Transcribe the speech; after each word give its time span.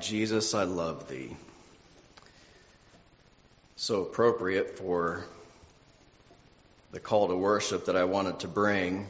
Jesus, 0.00 0.54
I 0.54 0.64
love 0.64 1.08
thee. 1.08 1.36
So 3.76 4.02
appropriate 4.02 4.78
for 4.78 5.24
the 6.92 7.00
call 7.00 7.28
to 7.28 7.36
worship 7.36 7.86
that 7.86 7.96
I 7.96 8.04
wanted 8.04 8.40
to 8.40 8.48
bring. 8.48 9.06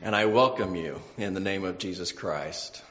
And 0.00 0.14
I 0.16 0.26
welcome 0.26 0.76
you 0.76 1.00
in 1.16 1.34
the 1.34 1.40
name 1.40 1.64
of 1.64 1.78
Jesus 1.78 2.12
Christ 2.12 2.82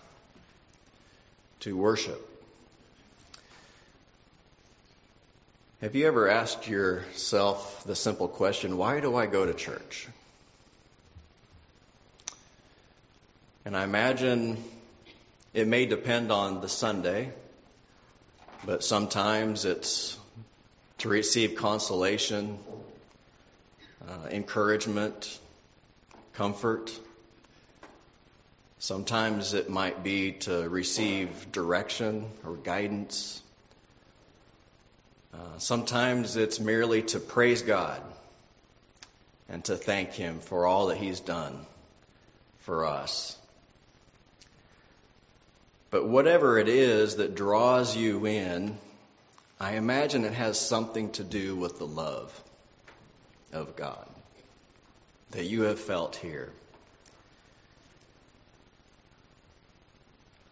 to 1.62 1.76
worship. 1.76 2.24
Have 5.82 5.96
you 5.96 6.08
ever 6.08 6.28
asked 6.28 6.68
yourself 6.68 7.84
the 7.86 7.96
simple 7.96 8.28
question, 8.28 8.78
why 8.78 9.00
do 9.00 9.16
I 9.16 9.28
go 9.28 9.46
to 9.46 9.54
church? 9.54 10.08
And 13.64 13.76
I 13.76 13.84
imagine 13.84 14.64
it 15.58 15.66
may 15.66 15.88
depend 15.88 16.32
on 16.32 16.62
the 16.62 16.70
Sunday, 16.70 17.32
but 18.64 18.84
sometimes 18.84 19.66
it's 19.66 20.16
to 21.00 21.10
receive 21.10 21.56
consolation, 21.56 22.60
uh, 24.08 24.28
encouragement, 24.30 25.40
comfort. 26.34 26.92
Sometimes 28.78 29.56
it 29.56 29.68
might 29.68 30.04
be 30.04 30.34
to 30.34 30.70
receive 30.70 31.52
direction 31.52 32.30
or 32.46 32.56
guidance. 32.56 33.42
Uh, 35.34 35.58
sometimes 35.58 36.36
it's 36.36 36.60
merely 36.60 37.02
to 37.02 37.20
praise 37.20 37.64
God 37.64 38.00
and 39.50 39.66
to 39.66 39.76
thank 39.76 40.12
Him 40.12 40.40
for 40.40 40.68
all 40.68 40.88
that 40.88 40.98
He's 40.98 41.20
done 41.20 41.66
for 42.60 42.86
us. 42.86 43.36
But 45.90 46.08
whatever 46.08 46.58
it 46.58 46.68
is 46.68 47.16
that 47.18 47.36
draws 47.36 47.96
you 47.96 48.26
in, 48.26 48.78
I 49.60 49.74
imagine 49.74 50.26
it 50.26 50.34
has 50.34 50.60
something 50.60 51.12
to 51.14 51.24
do 51.24 51.56
with 51.56 51.80
the 51.80 51.88
love 51.88 52.34
of 53.54 53.76
God 53.76 54.08
that 55.32 55.46
you 55.46 55.64
have 55.64 55.80
felt 55.80 56.16
here. 56.16 56.50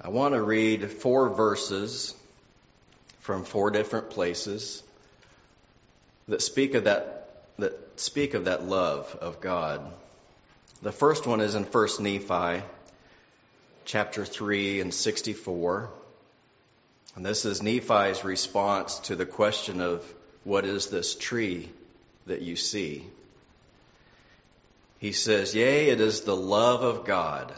I 0.02 0.10
want 0.10 0.34
to 0.34 0.42
read 0.42 0.92
four 0.92 1.30
verses 1.30 2.14
from 3.20 3.44
four 3.44 3.72
different 3.72 4.12
places 4.12 4.84
that 6.28 6.42
speak 6.42 6.76
of 6.76 6.84
that 6.86 7.22
that 7.58 8.00
speak 8.00 8.34
of 8.34 8.46
that 8.46 8.66
love 8.66 9.18
of 9.22 9.42
God. 9.42 9.82
The 10.82 10.92
first 10.92 11.26
one 11.26 11.42
is 11.42 11.56
in 11.56 11.64
1 11.64 11.88
Nephi 12.02 12.64
chapter 13.86 14.26
3 14.26 14.82
and 14.82 14.94
64. 14.94 15.90
And 17.16 17.26
this 17.26 17.46
is 17.46 17.62
Nephi's 17.62 18.24
response 18.24 19.00
to 19.02 19.16
the 19.16 19.26
question 19.26 19.80
of 19.80 20.04
what 20.44 20.66
is 20.66 20.88
this 20.88 21.16
tree 21.16 21.70
that 22.26 22.42
you 22.42 22.56
see? 22.56 23.06
He 24.98 25.12
says, 25.12 25.54
Yea, 25.54 25.90
it 25.90 26.02
is 26.02 26.22
the 26.22 26.36
love 26.36 26.84
of 26.84 27.06
God, 27.06 27.54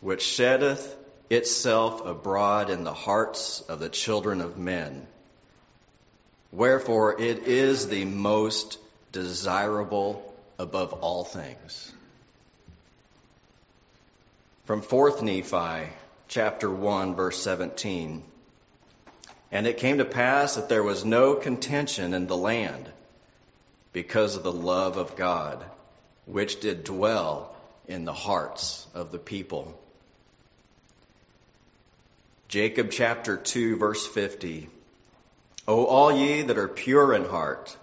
which 0.00 0.22
sheddeth 0.22 0.96
itself 1.28 2.04
abroad 2.04 2.70
in 2.70 2.84
the 2.84 2.94
hearts 2.94 3.60
of 3.62 3.78
the 3.78 3.90
children 3.90 4.40
of 4.40 4.56
men. 4.56 5.06
Wherefore 6.50 7.20
it 7.20 7.46
is 7.46 7.88
the 7.88 8.06
most 8.06 8.78
desirable 9.12 10.34
above 10.58 10.94
all 10.94 11.24
things. 11.24 11.92
From 14.68 14.82
4th 14.82 15.22
Nephi, 15.22 15.90
chapter 16.28 16.68
1, 16.70 17.14
verse 17.14 17.42
17. 17.42 18.22
And 19.50 19.66
it 19.66 19.78
came 19.78 19.96
to 19.96 20.04
pass 20.04 20.56
that 20.56 20.68
there 20.68 20.82
was 20.82 21.06
no 21.06 21.36
contention 21.36 22.12
in 22.12 22.26
the 22.26 22.36
land 22.36 22.86
because 23.94 24.36
of 24.36 24.42
the 24.42 24.52
love 24.52 24.98
of 24.98 25.16
God, 25.16 25.64
which 26.26 26.60
did 26.60 26.84
dwell 26.84 27.56
in 27.86 28.04
the 28.04 28.12
hearts 28.12 28.86
of 28.92 29.10
the 29.10 29.18
people. 29.18 29.72
Jacob 32.48 32.90
chapter 32.90 33.38
2 33.38 33.78
verse 33.78 34.06
50. 34.06 34.68
O 35.66 35.86
all 35.86 36.12
ye 36.12 36.42
that 36.42 36.58
are 36.58 36.68
pure 36.68 37.14
in 37.14 37.24
heart, 37.24 37.74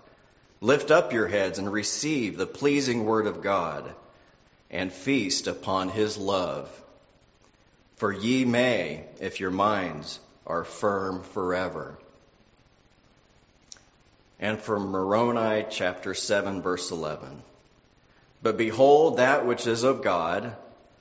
lift 0.61 0.91
up 0.91 1.13
your 1.13 1.25
heads 1.25 1.57
and 1.57 1.73
receive 1.73 2.37
the 2.37 2.45
pleasing 2.45 3.05
word 3.05 3.25
of 3.25 3.41
God 3.41 3.91
and 4.69 4.91
feast 4.91 5.47
upon 5.47 5.89
his 5.89 6.17
love. 6.17 6.69
For 7.97 8.11
ye 8.11 8.45
may, 8.45 9.05
if 9.19 9.39
your 9.39 9.51
minds 9.51 10.19
are 10.45 10.63
firm 10.63 11.23
forever. 11.23 11.97
And 14.39 14.59
from 14.59 14.91
Moroni 14.91 15.65
chapter 15.69 16.13
7 16.13 16.61
verse 16.61 16.91
11. 16.91 17.41
But 18.43 18.57
behold, 18.57 19.17
that 19.17 19.45
which 19.45 19.65
is 19.65 19.83
of 19.83 20.03
God 20.03 20.55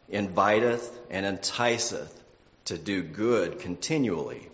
inviteth 0.09 0.89
and 1.11 1.27
enticeth 1.27 2.13
to 2.67 2.79
do 2.79 3.03
good 3.03 3.59
continually. 3.59 4.49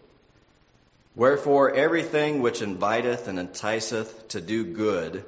Wherefore 1.15 1.73
everything 1.73 2.41
which 2.41 2.63
inviteth 2.63 3.29
and 3.29 3.39
enticeth 3.39 4.29
to 4.29 4.41
do 4.41 4.65
good 4.65 5.25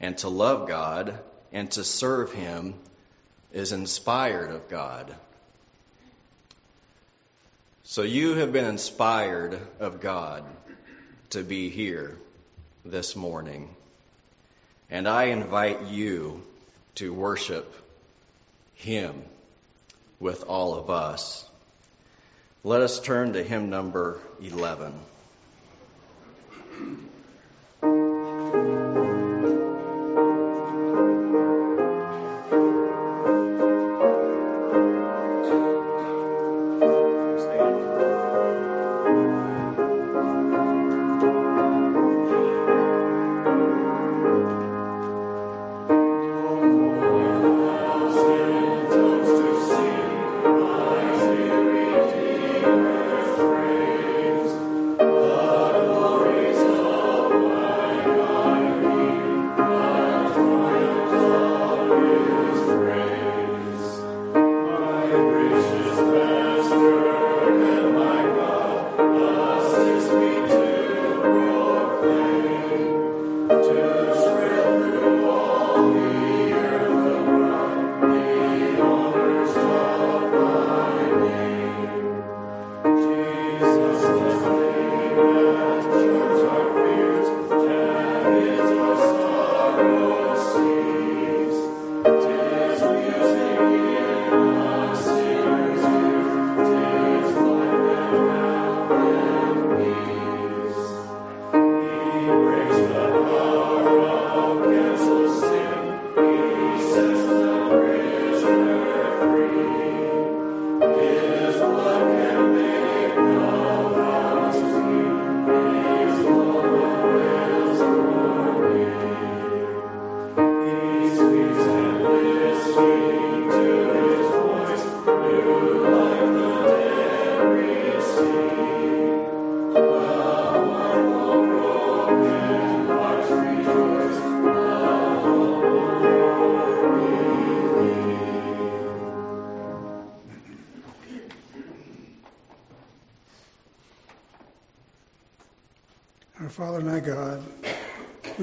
and 0.00 0.18
to 0.18 0.28
love 0.28 0.68
God 0.68 1.18
and 1.52 1.70
to 1.72 1.84
serve 1.84 2.32
him 2.32 2.74
is 3.52 3.72
inspired 3.72 4.50
of 4.50 4.68
God. 4.68 5.14
So 7.84 8.02
you 8.02 8.34
have 8.34 8.52
been 8.52 8.64
inspired 8.64 9.60
of 9.78 10.00
God 10.00 10.44
to 11.30 11.42
be 11.42 11.68
here 11.68 12.16
this 12.84 13.14
morning. 13.14 13.74
And 14.90 15.08
I 15.08 15.24
invite 15.24 15.86
you 15.86 16.42
to 16.96 17.12
worship 17.12 17.74
Him 18.74 19.22
with 20.20 20.44
all 20.44 20.74
of 20.74 20.90
us. 20.90 21.48
Let 22.64 22.80
us 22.80 23.00
turn 23.00 23.32
to 23.32 23.42
hymn 23.42 23.70
number 23.70 24.20
11. 24.40 24.92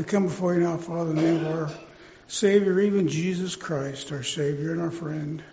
Come 0.10 0.24
before 0.24 0.56
you 0.56 0.62
now, 0.62 0.76
Father, 0.78 1.12
in 1.12 1.16
the 1.18 1.22
name 1.22 1.46
of 1.46 1.56
our 1.56 1.70
Savior, 2.28 2.80
even 2.80 3.10
Jesus 3.10 3.56
Christ, 3.56 4.12
our 4.12 4.24
Savior 4.24 4.72
and 4.72 4.82
our 4.82 4.90
friend. 4.90 5.44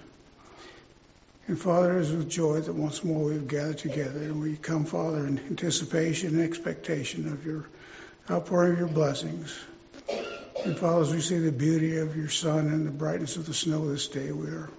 And 1.47 1.61
Father, 1.61 1.99
it 1.99 2.01
is 2.01 2.13
with 2.13 2.31
joy 2.31 2.61
that 2.61 2.73
once 2.73 3.05
more 3.05 3.27
we 3.27 3.35
have 3.35 3.49
gathered 3.49 3.77
together, 3.77 4.19
and 4.19 4.41
we 4.41 4.57
come, 4.57 4.87
Father, 4.87 5.27
in 5.27 5.39
anticipation 5.39 6.31
and 6.31 6.41
expectation 6.41 7.31
of 7.31 7.45
your 7.45 7.67
outpouring 8.31 8.73
of 8.73 8.79
your 8.79 8.89
blessings. 8.89 9.55
And 10.65 10.79
Father, 10.79 11.03
as 11.03 11.13
we 11.13 11.21
see 11.21 11.39
the 11.39 11.53
beauty 11.53 11.99
of 11.99 12.17
your 12.17 12.31
sun 12.31 12.69
and 12.69 12.87
the 12.87 12.91
brightness 12.91 13.37
of 13.37 13.45
the 13.45 13.55
snow 13.55 13.87
this 13.91 14.09
day, 14.09 14.33
we 14.33 14.47
are 14.47 14.71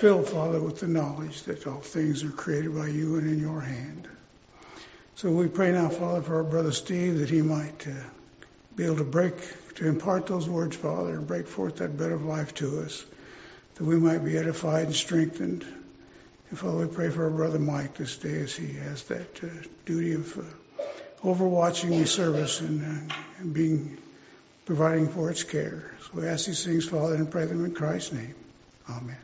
filled, 0.00 0.28
Father, 0.28 0.60
with 0.60 0.80
the 0.80 0.88
knowledge 0.88 1.44
that 1.44 1.68
all 1.68 1.80
things 1.80 2.24
are 2.24 2.30
created 2.30 2.74
by 2.74 2.88
you 2.88 3.16
and 3.16 3.28
in 3.28 3.38
your 3.38 3.60
hand. 3.60 4.08
So 5.14 5.30
we 5.30 5.46
pray 5.46 5.70
now, 5.70 5.88
Father, 5.88 6.20
for 6.20 6.34
our 6.36 6.44
brother 6.44 6.72
Steve, 6.72 7.20
that 7.20 7.30
he 7.30 7.42
might 7.42 7.86
uh, 7.86 7.92
be 8.76 8.84
able 8.84 8.96
to 8.96 9.04
break, 9.04 9.34
to 9.76 9.86
impart 9.86 10.26
those 10.26 10.48
words, 10.48 10.76
Father, 10.76 11.14
and 11.14 11.26
break 11.26 11.46
forth 11.46 11.76
that 11.76 11.96
bread 11.96 12.12
of 12.12 12.24
life 12.24 12.54
to 12.54 12.80
us, 12.80 13.04
that 13.76 13.84
we 13.84 13.96
might 13.96 14.24
be 14.24 14.36
edified 14.36 14.86
and 14.86 14.94
strengthened. 14.94 15.64
And 16.50 16.58
Father, 16.58 16.86
we 16.86 16.94
pray 16.94 17.10
for 17.10 17.24
our 17.24 17.30
brother 17.30 17.58
Mike 17.58 17.94
this 17.94 18.16
day 18.16 18.40
as 18.40 18.54
he 18.54 18.74
has 18.74 19.02
that 19.04 19.42
uh, 19.42 19.48
duty 19.84 20.14
of 20.14 20.38
uh, 20.38 20.42
overwatching 21.22 21.90
the 21.90 22.06
service 22.06 22.60
and, 22.60 23.10
uh, 23.10 23.14
and 23.38 23.54
being 23.54 23.98
providing 24.66 25.08
for 25.08 25.30
its 25.30 25.42
care. 25.42 25.92
So 26.02 26.20
we 26.20 26.26
ask 26.26 26.46
these 26.46 26.64
things, 26.64 26.88
Father, 26.88 27.14
and 27.14 27.30
pray 27.30 27.46
them 27.46 27.64
in 27.64 27.74
Christ's 27.74 28.12
name. 28.12 28.34
Amen. 28.88 29.23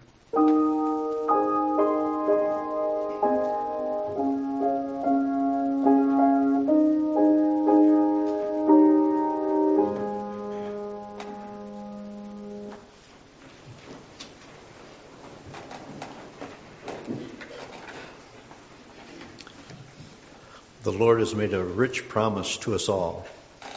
Lord 21.01 21.21
has 21.21 21.35
made 21.35 21.55
a 21.55 21.65
rich 21.65 22.11
promise 22.11 22.59
to 22.59 22.75
us 22.75 22.91
all, 22.91 23.27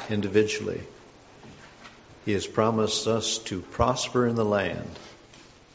individually. 0.09 0.81
He 2.25 2.33
has 2.33 2.45
promised 2.45 3.07
us 3.07 3.37
to 3.45 3.61
prosper 3.61 4.27
in 4.27 4.35
the 4.35 4.43
land 4.43 4.99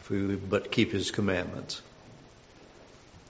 if 0.02 0.10
we 0.10 0.36
but 0.36 0.70
keep 0.70 0.92
His 0.92 1.10
commandments. 1.10 1.80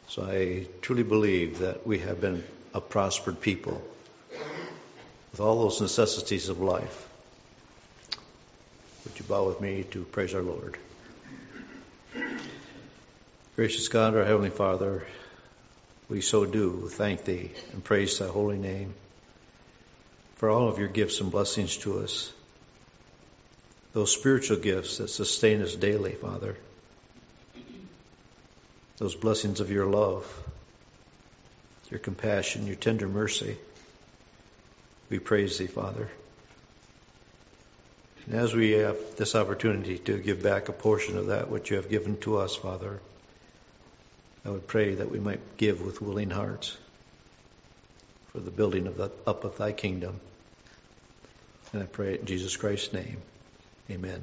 So 0.08 0.24
I 0.24 0.66
truly 0.82 1.04
believe 1.04 1.60
that 1.60 1.86
we 1.86 2.00
have 2.00 2.20
been 2.20 2.42
a 2.74 2.80
prospered 2.80 3.40
people 3.40 3.80
with 5.30 5.38
all 5.38 5.60
those 5.62 5.80
necessities 5.80 6.48
of 6.48 6.60
life. 6.60 7.08
Would 9.04 9.16
you 9.16 9.26
bow 9.26 9.46
with 9.46 9.60
me 9.60 9.84
to 9.92 10.02
praise 10.02 10.34
our 10.34 10.42
Lord? 10.42 10.76
Gracious 13.54 13.86
God, 13.86 14.16
our 14.16 14.24
Heavenly 14.24 14.50
Father, 14.50 15.06
we 16.08 16.20
so 16.20 16.46
do 16.46 16.88
thank 16.88 17.24
thee 17.24 17.50
and 17.72 17.84
praise 17.84 18.18
thy 18.18 18.26
holy 18.26 18.58
name 18.58 18.94
for 20.36 20.48
all 20.48 20.68
of 20.68 20.78
your 20.78 20.88
gifts 20.88 21.20
and 21.20 21.30
blessings 21.30 21.76
to 21.78 21.98
us. 21.98 22.32
Those 23.92 24.12
spiritual 24.12 24.58
gifts 24.58 24.98
that 24.98 25.08
sustain 25.08 25.62
us 25.62 25.74
daily, 25.74 26.12
Father. 26.12 26.56
Those 28.98 29.14
blessings 29.14 29.60
of 29.60 29.70
your 29.70 29.86
love, 29.86 30.24
your 31.90 32.00
compassion, 32.00 32.66
your 32.66 32.76
tender 32.76 33.08
mercy. 33.08 33.56
We 35.10 35.18
praise 35.18 35.58
thee, 35.58 35.66
Father. 35.66 36.08
And 38.26 38.34
as 38.34 38.54
we 38.54 38.72
have 38.72 38.96
this 39.16 39.34
opportunity 39.34 39.98
to 39.98 40.18
give 40.18 40.42
back 40.42 40.68
a 40.68 40.72
portion 40.72 41.16
of 41.16 41.28
that 41.28 41.50
which 41.50 41.70
you 41.70 41.76
have 41.76 41.88
given 41.88 42.18
to 42.18 42.38
us, 42.38 42.54
Father, 42.54 43.00
I 44.48 44.50
would 44.50 44.66
pray 44.66 44.94
that 44.94 45.10
we 45.10 45.18
might 45.18 45.58
give 45.58 45.82
with 45.82 46.00
willing 46.00 46.30
hearts 46.30 46.74
for 48.32 48.40
the 48.40 48.50
building 48.50 48.86
of 48.86 48.96
the, 48.96 49.12
up 49.26 49.44
of 49.44 49.58
thy 49.58 49.72
kingdom. 49.72 50.18
And 51.74 51.82
I 51.82 51.84
pray 51.84 52.14
it 52.14 52.20
in 52.20 52.26
Jesus 52.26 52.56
Christ's 52.56 52.94
name. 52.94 53.18
Amen. 53.90 54.22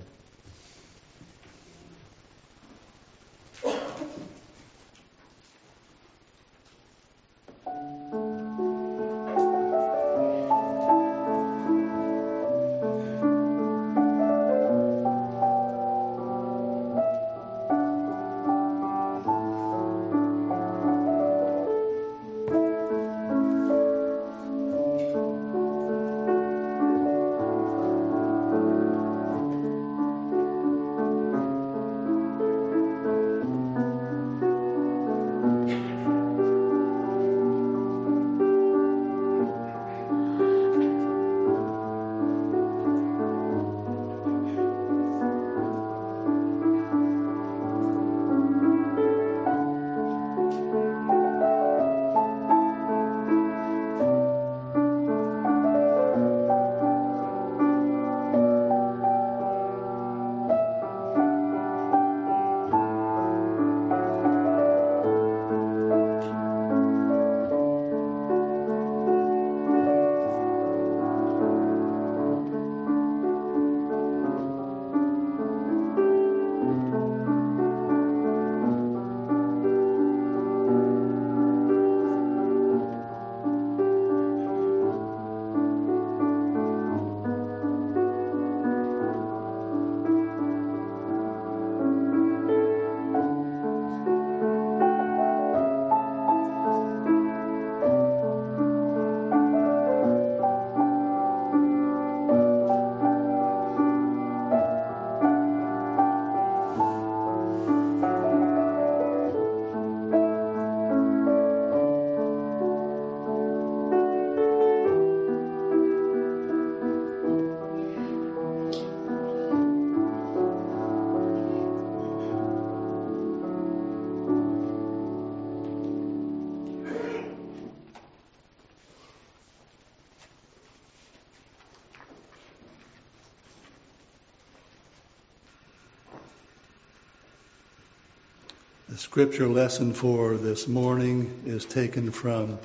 The 138.96 139.02
scripture 139.02 139.48
lesson 139.48 139.92
for 139.92 140.38
this 140.38 140.70
morning 140.70 141.42
is 141.46 141.66
taken 141.66 142.12
from 142.12 142.58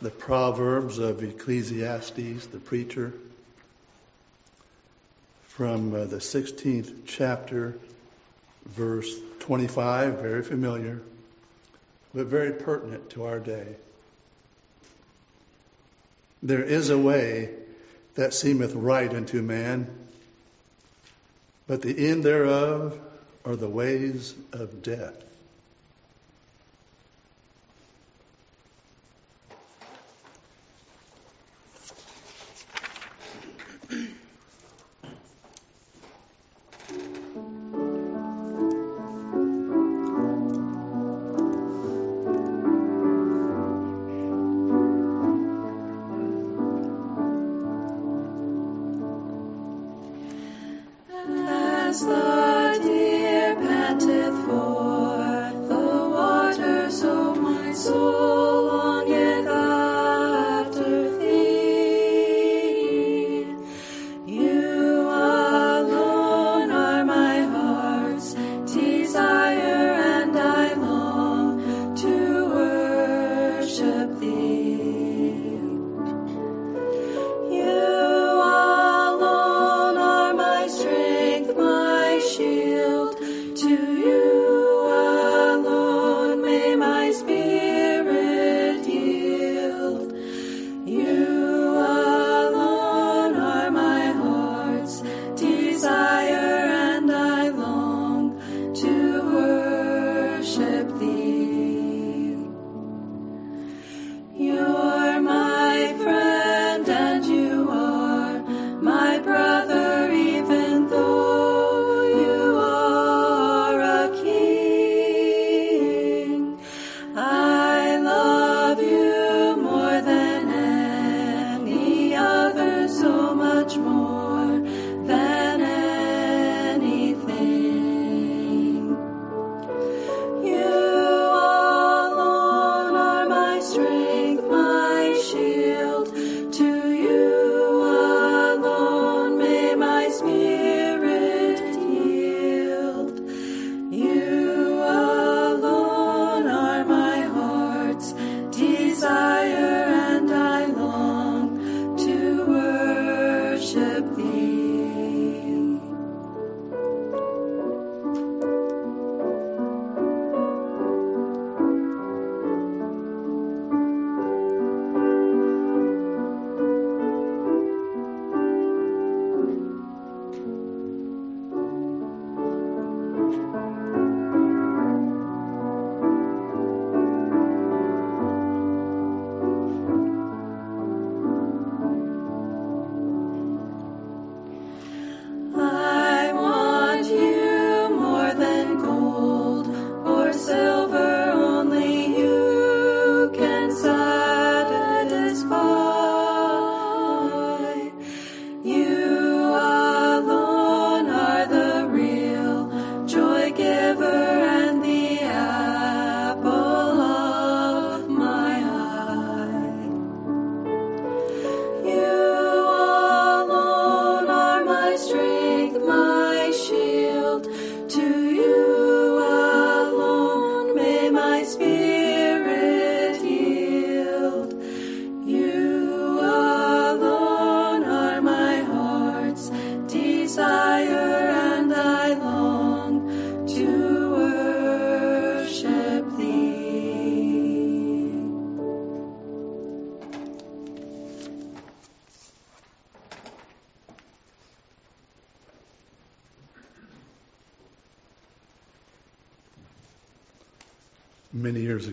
the 0.00 0.10
Proverbs 0.10 0.98
of 0.98 1.20
Ecclesiastes, 1.24 2.46
the 2.46 2.60
preacher, 2.64 3.12
from 5.48 5.92
uh, 5.92 6.04
the 6.04 6.18
16th 6.18 6.94
chapter, 7.06 7.76
verse 8.66 9.12
25, 9.40 10.20
very 10.20 10.44
familiar, 10.44 11.00
but 12.14 12.26
very 12.26 12.52
pertinent 12.52 13.10
to 13.10 13.24
our 13.24 13.40
day. 13.40 13.66
There 16.40 16.62
is 16.62 16.90
a 16.90 16.98
way 16.98 17.50
that 18.14 18.32
seemeth 18.32 18.76
right 18.76 19.12
unto 19.12 19.42
man, 19.42 19.90
but 21.66 21.82
the 21.82 22.10
end 22.10 22.22
thereof 22.22 22.96
are 23.44 23.56
the 23.56 23.68
ways 23.68 24.34
of 24.52 24.82
death. 24.82 25.29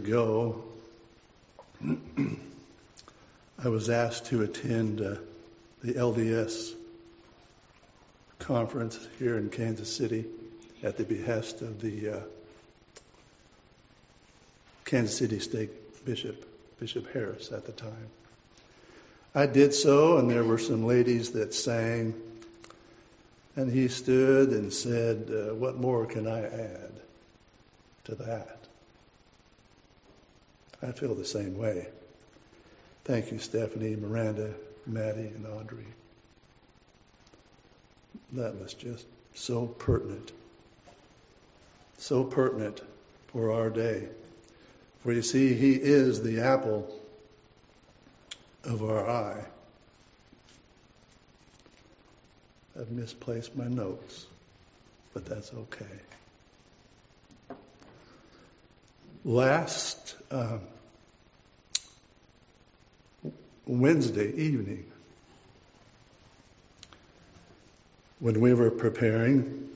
Ago, 0.08 0.63
I 3.62 3.67
was 3.67 3.89
asked 3.89 4.28
to 4.28 4.41
attend 4.41 5.02
uh, 5.02 5.15
the 5.84 5.96
LDS 5.96 6.74
conference 8.39 8.98
here 9.20 9.38
in 9.38 9.50
Kansas 9.50 9.93
City 9.93 10.24
at 10.82 10.96
the 10.96 11.04
behest 11.04 11.62
of 11.62 11.82
the 11.82 12.10
uh, 12.10 12.20
Kansas 14.86 15.17
City 15.17 15.39
Stake 15.39 16.06
Bishop, 16.06 16.41
Bishop 16.80 17.12
Harris 17.12 17.52
at 17.52 17.65
the 17.65 17.74
time. 17.74 18.08
I 19.36 19.46
did 19.46 19.74
so, 19.74 20.20
and 20.20 20.32
there 20.32 20.46
were 20.46 20.58
some 20.58 20.86
ladies 20.86 21.32
that 21.32 21.54
sang, 21.54 22.13
and 23.58 23.70
he 23.70 23.89
stood 23.89 24.52
and 24.52 24.72
said, 24.72 25.30
uh, 25.30 25.54
What 25.54 25.76
more 25.76 26.06
can 26.06 26.28
I 26.28 26.46
add 26.46 26.91
to 28.06 28.15
that? 28.15 28.57
I 30.82 30.92
feel 30.92 31.16
the 31.16 31.26
same 31.26 31.58
way. 31.58 31.88
Thank 33.06 33.32
you, 33.32 33.40
Stephanie, 33.40 33.96
Miranda, 33.96 34.54
Maddie, 34.86 35.32
and 35.34 35.46
Audrey. 35.48 35.88
That 38.34 38.60
was 38.60 38.74
just 38.74 39.06
so 39.34 39.66
pertinent. 39.66 40.32
So 41.98 42.24
pertinent 42.24 42.82
for 43.28 43.54
our 43.54 43.70
day. 43.70 44.08
For 45.04 45.13
you 45.13 45.22
see, 45.22 45.54
He 45.54 45.74
is 45.74 46.22
the 46.22 46.42
apple 46.42 46.94
of 48.63 48.84
our 48.84 49.10
eye. 49.10 49.46
I've 52.80 52.92
misplaced 52.92 53.56
my 53.56 53.68
notes, 53.68 54.28
but 55.13 55.26
that's 55.26 55.52
okay. 55.54 55.86
Last 59.28 60.16
um, 60.32 60.62
Wednesday 63.66 64.32
evening, 64.32 64.86
when 68.22 68.40
we 68.40 68.54
were 68.54 68.72
preparing 68.72 69.68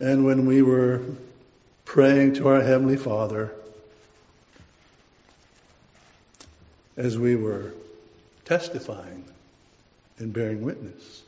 and 0.00 0.24
when 0.24 0.46
we 0.46 0.62
were 0.62 1.00
praying 1.84 2.34
to 2.34 2.48
our 2.48 2.60
Heavenly 2.60 2.96
Father, 2.96 3.52
as 6.96 7.16
we 7.16 7.36
were 7.36 7.72
testifying 8.44 9.24
and 10.18 10.32
bearing 10.32 10.62
witness 10.62 11.22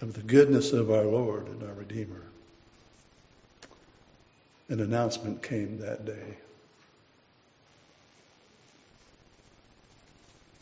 of 0.00 0.14
the 0.14 0.22
goodness 0.22 0.72
of 0.72 0.90
our 0.90 1.04
Lord 1.04 1.46
and 1.46 1.62
our 1.62 1.74
Redeemer. 1.74 2.22
An 4.72 4.80
announcement 4.80 5.42
came 5.42 5.80
that 5.80 6.06
day 6.06 6.38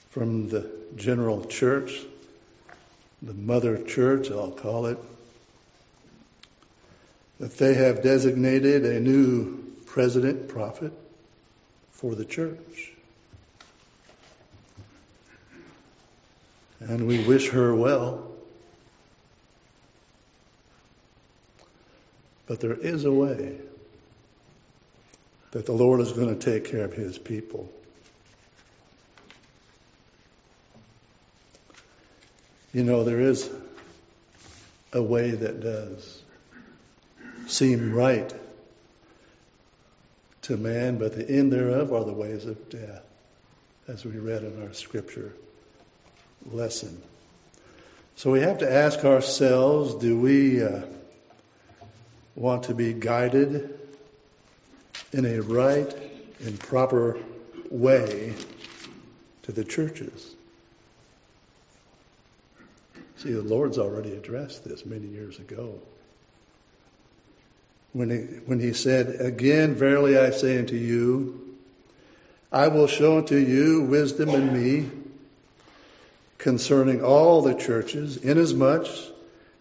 from 0.09 0.49
the 0.49 0.69
general 0.97 1.45
church, 1.45 1.97
the 3.23 3.35
mother 3.35 3.81
church, 3.81 4.33
I'll 4.33 4.51
call 4.51 4.87
it, 4.87 4.99
that 7.39 7.57
they 7.57 7.75
have 7.75 8.03
designated 8.03 8.85
a 8.85 8.99
new 8.99 9.63
president 9.87 10.49
prophet 10.49 10.93
for 11.93 12.17
the 12.17 12.25
church. 12.25 12.91
And 16.81 17.07
we 17.07 17.23
wish 17.23 17.51
her 17.51 17.73
well. 17.73 18.29
But 22.49 22.59
there 22.59 22.75
is 22.75 23.05
a 23.05 23.13
way 23.13 23.61
that 25.53 25.67
the 25.67 25.73
Lord 25.73 26.01
is 26.01 26.13
going 26.13 26.37
to 26.37 26.53
take 26.53 26.71
care 26.71 26.85
of 26.85 26.93
his 26.93 27.19
people. 27.19 27.71
You 32.73 32.85
know, 32.85 33.03
there 33.03 33.21
is 33.21 33.51
a 34.93 35.03
way 35.03 35.33
that 35.33 35.61
does 35.61 36.23
seem 37.49 37.93
right 37.93 38.33
to 40.43 40.57
man, 40.57 40.99
but 40.99 41.17
the 41.17 41.29
end 41.29 41.53
thereof 41.53 41.93
are 41.93 42.05
the 42.05 42.13
ways 42.13 42.47
of 42.47 42.71
death, 42.71 43.03
as 43.89 44.05
we 44.05 44.13
read 44.13 44.45
in 44.45 44.63
our 44.63 44.73
scripture 44.73 45.33
lesson. 46.47 47.03
So 48.15 48.31
we 48.31 48.41
have 48.41 48.59
to 48.59 48.73
ask 48.73 49.05
ourselves 49.05 49.97
do 49.97 50.19
we 50.19 50.63
uh, 50.63 50.83
want 52.37 52.65
to 52.65 52.75
be 52.75 52.93
guided 52.93 53.80
in 55.13 55.25
a 55.25 55.41
right 55.41 55.95
and 56.45 56.59
proper 56.59 57.19
way 57.71 58.35
to 59.43 59.53
the 59.53 59.65
churches? 59.65 60.35
See, 63.19 63.33
the 63.33 63.43
Lord's 63.43 63.79
already 63.79 64.13
addressed 64.13 64.65
this 64.65 64.87
many 64.87 65.07
years 65.07 65.39
ago. 65.39 65.79
When 67.93 68.09
he, 68.09 68.17
when 68.47 68.61
he 68.61 68.73
said, 68.73 69.21
Again, 69.21 69.75
verily 69.75 70.17
I 70.17 70.31
say 70.31 70.59
unto 70.59 70.77
you, 70.77 71.57
I 72.53 72.69
will 72.69 72.87
show 72.87 73.19
unto 73.19 73.37
you 73.37 73.83
wisdom 73.83 74.31
in 74.31 74.53
me 74.53 74.91
concerning 76.39 77.05
all 77.05 77.43
the 77.43 77.55
churches, 77.55 78.17
inasmuch 78.17 78.87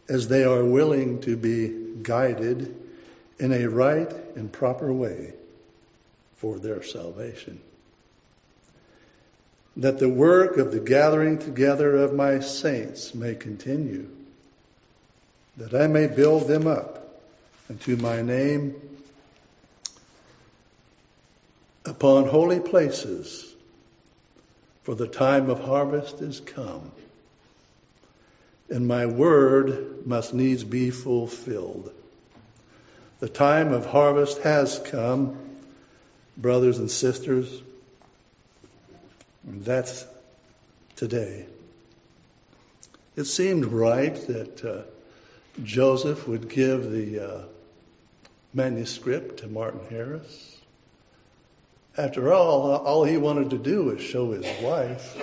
as 0.07 0.27
they 0.27 0.43
are 0.43 0.63
willing 0.63 1.21
to 1.21 1.35
be 1.35 2.01
guided 2.01 2.75
in 3.39 3.51
a 3.51 3.67
right 3.67 4.11
and 4.35 4.51
proper 4.51 4.91
way 4.91 5.33
for 6.39 6.57
their 6.57 6.81
salvation. 6.81 7.59
That 9.77 9.99
the 9.99 10.09
work 10.09 10.57
of 10.57 10.71
the 10.71 10.79
gathering 10.79 11.37
together 11.37 11.97
of 11.97 12.13
my 12.13 12.39
saints 12.39 13.13
may 13.13 13.35
continue, 13.35 14.09
that 15.57 15.73
I 15.73 15.87
may 15.87 16.07
build 16.07 16.47
them 16.47 16.65
up 16.65 17.21
unto 17.69 17.95
my 17.97 18.21
name 18.21 18.75
upon 21.85 22.25
holy 22.25 22.59
places 22.59 23.45
for 24.83 24.95
the 24.95 25.07
time 25.07 25.49
of 25.49 25.59
harvest 25.59 26.21
is 26.21 26.39
come, 26.39 26.91
and 28.69 28.87
my 28.87 29.05
word 29.05 30.07
must 30.07 30.33
needs 30.33 30.63
be 30.63 30.89
fulfilled. 30.89 31.91
The 33.19 33.29
time 33.29 33.73
of 33.73 33.85
harvest 33.85 34.39
has 34.39 34.79
come, 34.79 35.48
brothers 36.39 36.79
and 36.79 36.89
sisters, 36.89 37.61
and 39.45 39.63
that's 39.63 40.05
today. 40.95 41.45
It 43.15 43.25
seemed 43.25 43.65
right 43.65 44.15
that 44.27 44.63
uh, 44.63 44.81
Joseph 45.63 46.27
would 46.27 46.47
give 46.47 46.89
the 46.89 47.19
uh, 47.19 47.41
manuscript 48.53 49.39
to 49.39 49.47
Martin 49.47 49.81
Harris. 49.89 50.57
After 51.97 52.31
all, 52.31 52.77
all 52.77 53.03
he 53.03 53.17
wanted 53.17 53.49
to 53.49 53.57
do 53.57 53.85
was 53.85 54.01
show 54.01 54.31
his 54.31 54.45
wife 54.61 55.17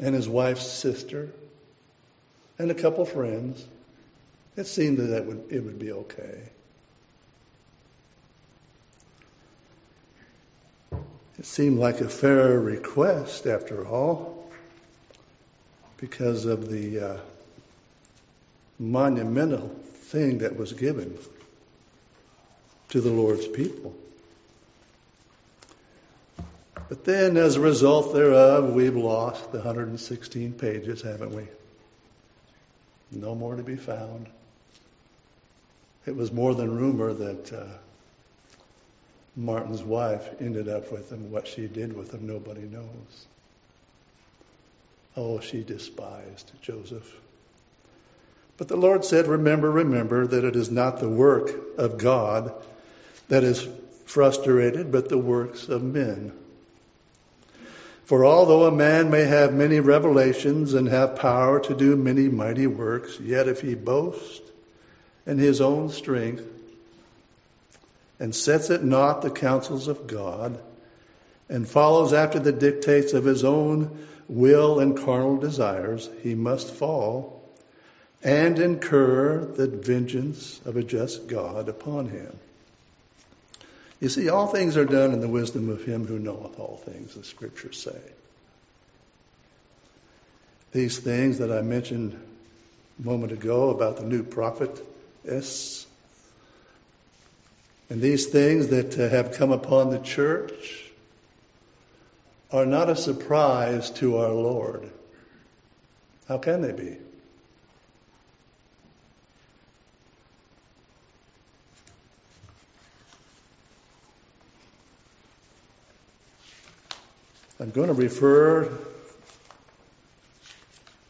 and 0.00 0.14
his 0.14 0.26
wife's 0.26 0.66
sister 0.66 1.28
and 2.58 2.70
a 2.70 2.74
couple 2.74 3.04
friends. 3.04 3.62
It 4.56 4.66
seemed 4.66 4.96
that, 4.98 5.26
would, 5.26 5.44
it 5.50 5.60
would 5.60 5.78
be 5.78 5.92
okay. 5.92 6.40
It 11.38 11.44
seemed 11.44 11.78
like 11.78 12.00
a 12.00 12.08
fair 12.08 12.58
request, 12.58 13.46
after 13.46 13.86
all, 13.86 14.50
because 15.98 16.46
of 16.46 16.70
the 16.70 17.00
uh, 17.00 17.16
monumental 18.78 19.68
thing 19.68 20.38
that 20.38 20.56
was 20.56 20.72
given 20.72 21.18
to 22.88 23.00
the 23.00 23.10
Lord's 23.10 23.46
people. 23.46 23.94
But 26.88 27.04
then, 27.04 27.36
as 27.36 27.56
a 27.56 27.60
result 27.60 28.14
thereof, 28.14 28.72
we've 28.72 28.96
lost 28.96 29.50
the 29.50 29.58
116 29.58 30.52
pages, 30.52 31.02
haven't 31.02 31.34
we? 31.34 31.48
No 33.10 33.34
more 33.34 33.56
to 33.56 33.62
be 33.62 33.76
found. 33.76 34.28
It 36.06 36.14
was 36.14 36.32
more 36.32 36.54
than 36.54 36.76
rumor 36.76 37.12
that 37.12 37.52
uh, 37.52 37.64
Martin's 39.36 39.82
wife 39.82 40.28
ended 40.40 40.68
up 40.68 40.90
with 40.90 41.12
him. 41.12 41.30
What 41.30 41.46
she 41.46 41.66
did 41.66 41.94
with 41.94 42.12
him, 42.12 42.26
nobody 42.26 42.62
knows. 42.62 43.26
Oh, 45.14 45.40
she 45.40 45.62
despised 45.62 46.50
Joseph. 46.62 47.20
But 48.56 48.68
the 48.68 48.76
Lord 48.76 49.04
said, 49.04 49.26
Remember, 49.26 49.70
remember 49.70 50.26
that 50.26 50.44
it 50.44 50.56
is 50.56 50.70
not 50.70 50.98
the 50.98 51.08
work 51.08 51.50
of 51.76 51.98
God 51.98 52.52
that 53.28 53.44
is 53.44 53.68
frustrated, 54.06 54.90
but 54.90 55.10
the 55.10 55.18
works 55.18 55.68
of 55.68 55.82
men. 55.82 56.32
For 58.04 58.24
although 58.24 58.66
a 58.66 58.72
man 58.72 59.10
may 59.10 59.24
have 59.24 59.52
many 59.52 59.80
revelations 59.80 60.74
and 60.74 60.88
have 60.88 61.16
power 61.16 61.60
to 61.60 61.74
do 61.74 61.96
many 61.96 62.28
mighty 62.28 62.66
works, 62.66 63.18
yet 63.20 63.48
if 63.48 63.60
he 63.60 63.74
boast 63.74 64.42
in 65.26 65.38
his 65.38 65.60
own 65.60 65.90
strength, 65.90 66.44
and 68.18 68.34
sets 68.34 68.70
at 68.70 68.84
naught 68.84 69.22
the 69.22 69.30
counsels 69.30 69.88
of 69.88 70.06
God, 70.06 70.58
and 71.48 71.68
follows 71.68 72.12
after 72.12 72.38
the 72.38 72.52
dictates 72.52 73.12
of 73.12 73.24
his 73.24 73.44
own 73.44 74.06
will 74.28 74.80
and 74.80 74.96
carnal 74.96 75.36
desires, 75.36 76.08
he 76.22 76.34
must 76.34 76.72
fall 76.72 77.36
and 78.22 78.58
incur 78.58 79.44
the 79.44 79.68
vengeance 79.68 80.60
of 80.64 80.76
a 80.76 80.82
just 80.82 81.28
God 81.28 81.68
upon 81.68 82.08
him. 82.08 82.36
You 84.00 84.08
see, 84.08 84.28
all 84.28 84.48
things 84.48 84.76
are 84.76 84.84
done 84.84 85.12
in 85.12 85.20
the 85.20 85.28
wisdom 85.28 85.68
of 85.68 85.84
him 85.84 86.06
who 86.06 86.18
knoweth 86.18 86.58
all 86.58 86.82
things, 86.84 87.14
the 87.14 87.24
scriptures 87.24 87.80
say. 87.80 87.98
These 90.72 90.98
things 90.98 91.38
that 91.38 91.50
I 91.50 91.62
mentioned 91.62 92.18
a 92.98 93.06
moment 93.06 93.32
ago 93.32 93.70
about 93.70 93.96
the 93.96 94.04
new 94.04 94.22
prophetess, 94.22 95.85
and 97.88 98.00
these 98.00 98.26
things 98.26 98.68
that 98.68 98.98
uh, 98.98 99.08
have 99.08 99.32
come 99.32 99.52
upon 99.52 99.90
the 99.90 99.98
church 99.98 100.84
are 102.52 102.66
not 102.66 102.88
a 102.88 102.96
surprise 102.96 103.90
to 103.90 104.18
our 104.18 104.32
Lord. 104.32 104.90
How 106.28 106.38
can 106.38 106.62
they 106.62 106.72
be? 106.72 106.96
I'm 117.58 117.70
going 117.70 117.88
to 117.88 117.94
refer 117.94 118.70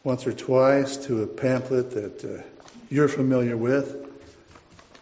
once 0.03 0.25
or 0.25 0.31
twice 0.31 0.95
to 1.05 1.23
a 1.23 1.27
pamphlet 1.27 1.91
that 1.91 2.23
uh, 2.23 2.43
you're 2.89 3.09
familiar 3.09 3.57
with 3.57 4.06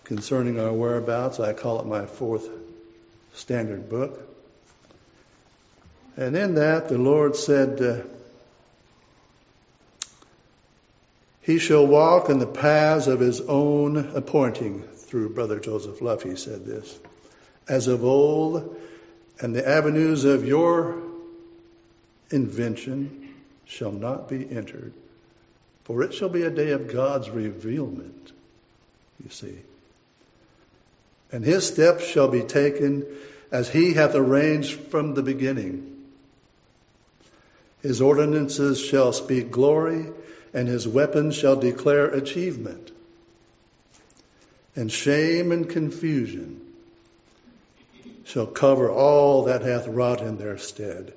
concerning 0.06 0.60
our 0.60 0.72
whereabouts. 0.72 1.39
I 1.39 1.54
call 1.54 1.82
it 1.82 1.86
my 1.86 2.06
fourth 2.06 2.48
standard 3.34 3.89
book. 3.89 4.22
And 6.15 6.38
in 6.38 6.56
that, 6.56 6.88
the 6.88 6.98
Lord 6.98 7.36
said, 7.36 7.82
uh, 7.82 8.02
He 11.41 11.60
shall 11.60 11.86
walk 11.86 12.30
in 12.30 12.39
the 12.39 12.48
paths 12.48 13.06
of 13.06 13.20
his 13.20 13.41
own 13.41 13.98
appointing. 14.15 14.82
Through 14.82 15.30
Brother 15.30 15.60
Joseph 15.60 16.02
Luff, 16.02 16.24
he 16.24 16.36
said 16.36 16.65
this. 16.65 16.98
As 17.68 17.88
of 17.88 18.04
old, 18.04 18.76
and 19.39 19.56
the 19.56 19.68
avenues 19.68 20.26
of 20.26 20.48
your 20.48 21.04
invention 22.32 23.36
shall 23.65 23.91
not 23.91 24.28
be 24.28 24.50
entered. 24.50 24.94
For 25.84 26.02
it 26.02 26.15
shall 26.15 26.30
be 26.30 26.41
a 26.41 26.50
day 26.50 26.72
of 26.72 26.91
God's 26.91 27.30
revealment, 27.30 28.32
you 29.24 29.30
see. 29.30 29.60
And 31.36 31.43
his 31.43 31.67
steps 31.67 32.06
shall 32.06 32.30
be 32.30 32.43
taken 32.43 33.06
as 33.52 33.67
he 33.67 33.91
hath 33.91 34.15
arranged 34.15 34.80
from 34.89 35.15
the 35.15 35.21
beginning. 35.21 35.98
His 37.82 38.02
ordinances 38.02 38.80
shall 38.80 39.12
speak 39.12 39.52
glory, 39.52 40.06
and 40.54 40.69
his 40.69 40.88
weapons 40.88 41.36
shall 41.36 41.58
declare 41.58 42.06
achievement. 42.06 42.89
And 44.78 44.89
shame 44.89 45.52
and 45.52 45.69
confusion 45.69 46.62
shall 48.24 48.48
cover 48.48 48.89
all 48.89 49.43
that 49.43 49.62
hath 49.62 49.89
wrought 49.89 50.21
in 50.21 50.38
their 50.38 50.58
stead. 50.58 51.13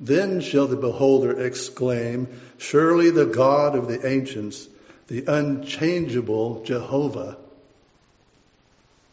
Then 0.00 0.40
shall 0.40 0.66
the 0.66 0.74
beholder 0.74 1.44
exclaim, 1.46 2.26
Surely 2.58 3.10
the 3.10 3.26
God 3.26 3.76
of 3.76 3.86
the 3.86 4.04
ancients, 4.04 4.66
the 5.06 5.26
unchangeable 5.28 6.64
Jehovah, 6.64 7.36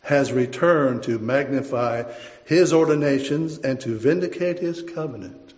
has 0.07 0.31
returned 0.31 1.03
to 1.03 1.19
magnify 1.19 2.01
his 2.45 2.71
ordinations 2.71 3.57
and 3.57 3.81
to 3.81 3.97
vindicate 3.97 4.57
his 4.57 4.81
covenant. 4.81 5.53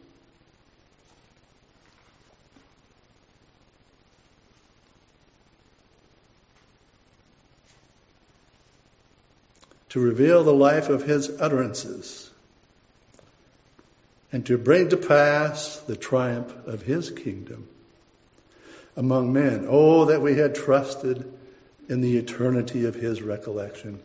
To 9.89 9.99
reveal 9.99 10.43
the 10.43 10.51
life 10.51 10.89
of 10.89 11.03
his 11.03 11.29
utterances 11.39 12.31
and 14.31 14.43
to 14.47 14.57
bring 14.57 14.89
to 14.89 14.97
pass 14.97 15.77
the 15.77 15.95
triumph 15.95 16.51
of 16.65 16.81
his 16.81 17.11
kingdom 17.11 17.67
among 18.97 19.31
men. 19.31 19.67
Oh, 19.69 20.05
that 20.05 20.23
we 20.23 20.33
had 20.33 20.55
trusted 20.55 21.31
in 21.87 22.01
the 22.01 22.17
eternity 22.17 22.85
of 22.85 22.95
his 22.95 23.21
recollection 23.21 24.01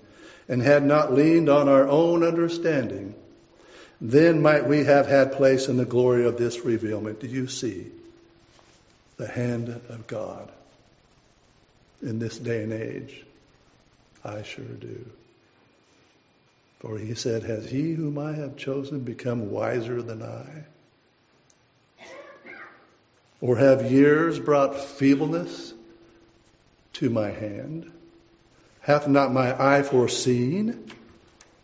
and 0.48 0.62
had 0.62 0.84
not 0.84 1.12
leaned 1.12 1.48
on 1.48 1.68
our 1.68 1.88
own 1.88 2.22
understanding. 2.22 3.14
Then 4.00 4.42
might 4.42 4.66
we 4.66 4.84
have 4.84 5.06
had 5.06 5.32
place 5.32 5.68
in 5.68 5.76
the 5.76 5.84
glory 5.84 6.26
of 6.26 6.36
this 6.36 6.64
revealment. 6.64 7.20
Do 7.20 7.26
you 7.26 7.48
see 7.48 7.86
the 9.16 9.26
hand 9.26 9.68
of 9.68 10.06
God 10.06 10.50
in 12.02 12.18
this 12.18 12.38
day 12.38 12.62
and 12.62 12.72
age? 12.72 13.24
I 14.24 14.42
sure 14.42 14.64
do. 14.64 15.06
For 16.80 16.98
he 16.98 17.14
said, 17.14 17.44
Has 17.44 17.70
he 17.70 17.94
whom 17.94 18.18
I 18.18 18.32
have 18.32 18.56
chosen 18.56 19.00
become 19.00 19.50
wiser 19.50 20.02
than 20.02 20.22
I? 20.22 20.64
Or 23.40 23.56
have 23.56 23.90
years 23.90 24.38
brought 24.38 24.78
feebleness 24.78 25.72
to 26.94 27.10
my 27.10 27.30
hand? 27.30 27.90
Hath 28.84 29.08
not 29.08 29.32
my 29.32 29.54
eye 29.58 29.82
foreseen? 29.82 30.90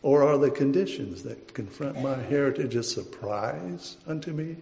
Or 0.02 0.22
are 0.22 0.38
the 0.38 0.50
conditions 0.50 1.24
that 1.24 1.52
confront 1.52 2.00
my 2.00 2.16
heritage 2.16 2.74
a 2.74 2.82
surprise 2.82 3.98
unto 4.06 4.32
me? 4.32 4.56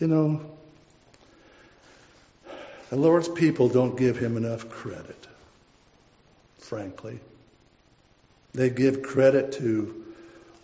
You 0.00 0.06
know, 0.06 0.40
the 2.88 2.96
Lord's 2.96 3.28
people 3.28 3.68
don't 3.68 3.96
give 3.96 4.16
him 4.16 4.38
enough 4.38 4.70
credit, 4.70 5.26
frankly. 6.58 7.20
They 8.54 8.70
give 8.70 9.02
credit 9.02 9.52
to, 9.52 10.04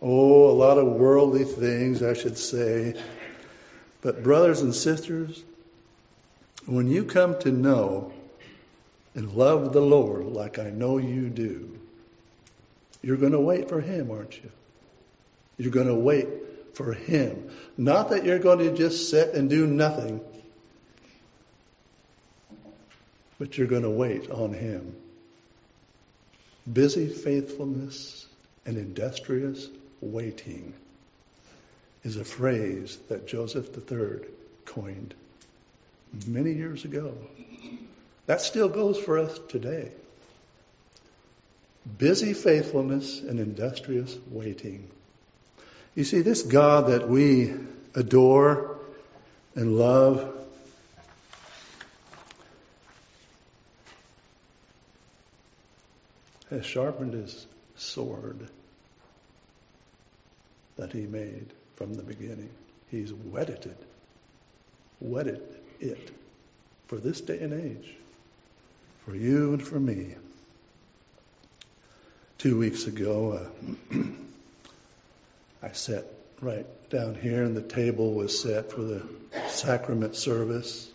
oh, 0.01 0.51
a 0.51 0.57
lot 0.57 0.79
of 0.79 0.87
worldly 0.87 1.45
things, 1.45 2.03
I 2.03 2.15
should 2.15 2.39
say. 2.39 2.95
But, 4.01 4.23
brothers 4.23 4.63
and 4.63 4.75
sisters, 4.75 5.43
when 6.65 6.89
you 6.89 7.05
come 7.05 7.39
to 7.41 7.53
know 7.53 8.13
and 9.19 9.33
love 9.33 9.73
the 9.73 9.81
Lord 9.81 10.27
like 10.27 10.61
I 10.61 10.71
know 10.71 10.99
you 10.99 11.29
do, 11.29 11.77
you're 13.03 13.17
going 13.17 13.33
to 13.33 13.41
wait 13.41 13.69
for 13.69 13.81
Him, 13.81 14.13
aren't 14.13 14.37
you? 14.37 14.49
You're 15.57 15.73
going 15.73 15.89
to 15.89 15.95
wait 15.97 16.29
for 16.75 16.93
Him. 16.93 17.51
Not 17.77 18.11
that 18.11 18.25
you're 18.25 18.39
going 18.39 18.61
to 18.61 18.73
just 18.77 19.11
sit 19.11 19.35
and 19.35 19.51
do 19.51 19.67
nothing, 19.67 20.21
but 23.41 23.59
you're 23.59 23.67
going 23.67 23.83
to 23.83 23.91
wait 23.91 24.31
on 24.31 24.53
Him. 24.53 24.95
Busy 26.73 27.09
faithfulness 27.09 28.25
and 28.67 28.77
industrious 28.77 29.67
waiting 30.01 30.75
is 32.05 32.19
a 32.19 32.25
phrase 32.25 32.97
that 33.09 33.27
Joseph 33.27 33.77
III 33.91 34.21
coined 34.65 35.13
many 36.29 36.53
years 36.53 36.85
ago. 36.85 37.15
That 38.29 38.43
still 38.43 38.69
goes 38.69 38.99
for 38.99 39.19
us 39.19 39.41
today. 39.49 39.91
Busy 41.97 42.35
faithfulness 42.35 43.21
and 43.21 43.41
industrious 43.41 44.15
waiting. 44.31 44.87
You 45.95 46.05
see, 46.05 46.21
this 46.21 46.43
God 46.43 46.89
that 46.89 47.09
we 47.09 47.55
adore 47.95 48.77
and 49.55 49.79
love 49.79 50.31
has 56.51 56.67
sharpened 56.67 57.15
his 57.15 57.47
sword 57.77 58.47
that 60.77 60.93
he 60.93 61.07
made 61.07 61.47
from 61.77 61.95
the 61.95 62.03
beginning. 62.03 62.51
He's 62.91 63.11
wedded 63.11 63.65
it, 63.65 63.83
whetted 64.99 65.41
it 65.81 66.11
for 66.89 66.97
this 66.97 67.23
day 67.23 67.39
and 67.39 67.55
age, 67.55 67.95
for 69.09 69.17
you 69.17 69.55
and 69.55 69.67
for 69.67 69.81
me. 69.81 70.15
Two 72.37 72.59
weeks 72.59 72.87
ago, 72.87 73.41
uh, 73.93 73.97
I 75.63 75.73
sat 75.73 76.05
right 76.43 76.67
down 76.91 77.15
here, 77.15 77.43
and 77.43 77.57
the 77.57 77.63
table 77.63 78.13
was 78.13 78.39
set 78.39 78.71
for 78.71 78.83
the 78.83 79.03
sacrament 79.49 80.15
service. 80.15 80.91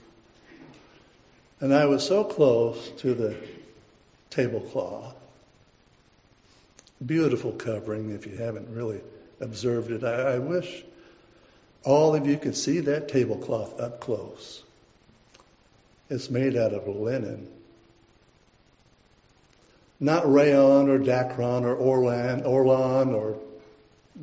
And 1.59 1.73
I 1.73 1.87
was 1.87 2.05
so 2.05 2.23
close 2.23 2.91
to 2.99 3.15
the 3.15 3.35
tablecloth 4.29 5.15
Beautiful 7.03 7.51
covering 7.51 8.11
if 8.11 8.27
you 8.27 8.37
haven't 8.37 8.73
really 8.73 9.01
observed 9.41 9.91
it. 9.91 10.05
I, 10.05 10.35
I 10.35 10.39
wish 10.39 10.83
all 11.83 12.15
of 12.15 12.25
you 12.27 12.37
could 12.37 12.55
see 12.55 12.79
that 12.81 13.09
tablecloth 13.09 13.81
up 13.81 13.99
close. 13.99 14.63
It's 16.09 16.29
made 16.29 16.55
out 16.55 16.71
of 16.73 16.87
linen. 16.87 17.49
Not 20.03 20.29
rayon 20.29 20.89
or 20.89 20.99
dacron 20.99 21.63
or 21.63 21.77
orlon, 21.77 22.43
orlon 22.43 23.15
or 23.15 23.39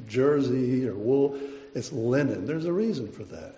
jersey 0.06 0.86
or 0.86 0.94
wool. 0.94 1.40
It's 1.74 1.90
linen. 1.90 2.44
There's 2.44 2.66
a 2.66 2.72
reason 2.72 3.10
for 3.10 3.24
that. 3.24 3.54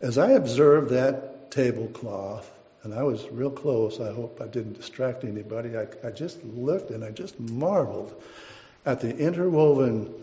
As 0.00 0.16
I 0.16 0.30
observed 0.30 0.90
that 0.90 1.50
tablecloth, 1.50 2.50
and 2.82 2.94
I 2.94 3.02
was 3.02 3.28
real 3.30 3.50
close, 3.50 4.00
I 4.00 4.10
hope 4.10 4.40
I 4.40 4.46
didn't 4.46 4.78
distract 4.78 5.24
anybody, 5.24 5.76
I, 5.76 5.86
I 6.02 6.12
just 6.12 6.42
looked 6.42 6.90
and 6.92 7.04
I 7.04 7.10
just 7.10 7.38
marveled 7.38 8.14
at 8.86 9.02
the 9.02 9.14
interwoven 9.14 10.14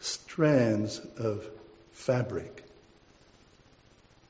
strands 0.00 0.98
of 1.18 1.46
fabric. 1.92 2.64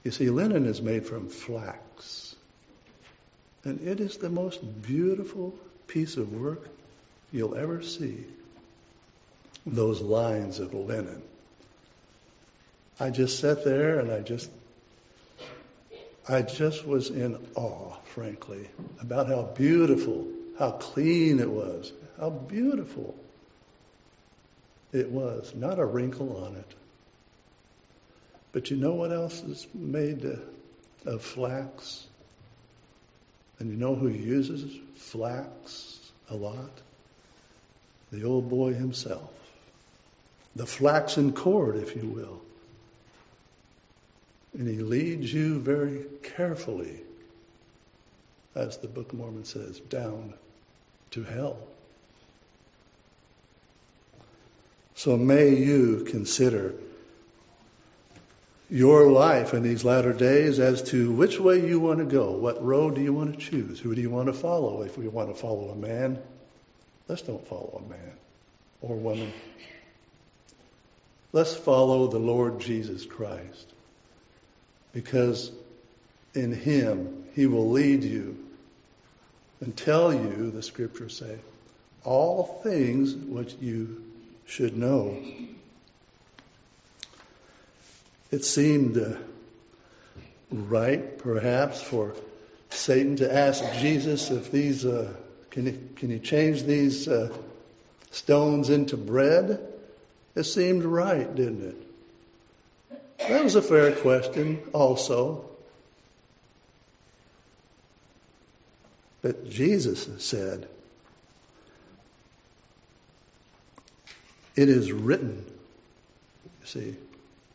You 0.02 0.10
see, 0.10 0.30
linen 0.30 0.66
is 0.66 0.82
made 0.82 1.06
from 1.06 1.28
flax. 1.28 2.35
And 3.66 3.84
it 3.84 3.98
is 3.98 4.18
the 4.18 4.30
most 4.30 4.60
beautiful 4.82 5.52
piece 5.88 6.16
of 6.16 6.32
work 6.32 6.68
you'll 7.32 7.56
ever 7.56 7.82
see. 7.82 8.24
Those 9.66 10.00
lines 10.00 10.60
of 10.60 10.72
linen. 10.72 11.20
I 13.00 13.10
just 13.10 13.40
sat 13.40 13.64
there 13.64 13.98
and 13.98 14.12
I 14.12 14.20
just 14.20 14.48
I 16.28 16.42
just 16.42 16.86
was 16.86 17.10
in 17.10 17.44
awe, 17.56 17.96
frankly, 18.04 18.68
about 19.00 19.26
how 19.26 19.42
beautiful, 19.42 20.28
how 20.60 20.70
clean 20.70 21.40
it 21.40 21.50
was, 21.50 21.92
how 22.20 22.30
beautiful 22.30 23.16
it 24.92 25.10
was. 25.10 25.52
Not 25.56 25.80
a 25.80 25.84
wrinkle 25.84 26.44
on 26.44 26.54
it. 26.54 26.74
But 28.52 28.70
you 28.70 28.76
know 28.76 28.94
what 28.94 29.10
else 29.10 29.42
is 29.42 29.66
made 29.74 30.24
of 31.04 31.22
flax? 31.22 32.06
And 33.58 33.70
you 33.70 33.76
know 33.76 33.94
who 33.94 34.08
uses 34.08 34.76
flax 34.96 35.98
a 36.30 36.36
lot? 36.36 36.70
The 38.12 38.24
old 38.24 38.48
boy 38.48 38.74
himself. 38.74 39.32
The 40.54 40.66
flaxen 40.66 41.32
cord, 41.32 41.76
if 41.76 41.96
you 41.96 42.06
will. 42.08 42.40
And 44.58 44.68
he 44.68 44.78
leads 44.78 45.32
you 45.32 45.60
very 45.60 46.04
carefully, 46.22 47.00
as 48.54 48.78
the 48.78 48.88
Book 48.88 49.12
of 49.12 49.18
Mormon 49.18 49.44
says, 49.44 49.80
down 49.80 50.32
to 51.10 51.22
hell. 51.22 51.58
So 54.94 55.18
may 55.18 55.50
you 55.50 56.06
consider 56.08 56.74
your 58.68 59.08
life 59.10 59.54
in 59.54 59.62
these 59.62 59.84
latter 59.84 60.12
days 60.12 60.58
as 60.58 60.82
to 60.82 61.12
which 61.12 61.38
way 61.38 61.64
you 61.66 61.78
want 61.78 62.00
to 62.00 62.04
go. 62.04 62.32
What 62.32 62.64
road 62.64 62.96
do 62.96 63.00
you 63.00 63.12
want 63.12 63.34
to 63.34 63.40
choose? 63.40 63.78
Who 63.78 63.94
do 63.94 64.00
you 64.00 64.10
want 64.10 64.26
to 64.26 64.32
follow? 64.32 64.82
If 64.82 64.98
we 64.98 65.06
want 65.08 65.28
to 65.28 65.40
follow 65.40 65.68
a 65.68 65.76
man, 65.76 66.18
let's 67.08 67.22
don't 67.22 67.46
follow 67.46 67.82
a 67.84 67.88
man 67.88 68.12
or 68.80 68.96
woman. 68.96 69.32
Let's 71.32 71.54
follow 71.54 72.08
the 72.08 72.18
Lord 72.18 72.60
Jesus 72.60 73.04
Christ. 73.04 73.72
Because 74.92 75.50
in 76.34 76.52
him, 76.52 77.24
he 77.34 77.46
will 77.46 77.70
lead 77.70 78.02
you 78.02 78.36
and 79.60 79.76
tell 79.76 80.12
you, 80.12 80.50
the 80.50 80.62
scriptures 80.62 81.16
say, 81.16 81.38
all 82.04 82.60
things 82.62 83.14
which 83.14 83.54
you 83.60 84.02
should 84.46 84.76
know. 84.76 85.22
It 88.30 88.44
seemed 88.44 88.98
uh, 88.98 89.16
right, 90.50 91.18
perhaps, 91.18 91.80
for 91.80 92.14
Satan 92.70 93.16
to 93.16 93.32
ask 93.32 93.62
Jesus 93.74 94.30
if 94.30 94.50
these, 94.50 94.84
uh, 94.84 95.12
can, 95.50 95.66
he, 95.66 95.78
can 95.96 96.10
he 96.10 96.18
change 96.18 96.64
these 96.64 97.08
uh, 97.08 97.32
stones 98.10 98.70
into 98.70 98.96
bread? 98.96 99.60
It 100.34 100.44
seemed 100.44 100.84
right, 100.84 101.32
didn't 101.34 101.68
it? 101.68 103.28
That 103.28 103.44
was 103.44 103.54
a 103.54 103.62
fair 103.62 103.92
question, 103.92 104.62
also. 104.72 105.44
But 109.22 109.48
Jesus 109.48 110.08
said, 110.24 110.68
It 114.56 114.70
is 114.70 114.90
written. 114.90 115.44
You 116.60 116.66
see, 116.66 116.96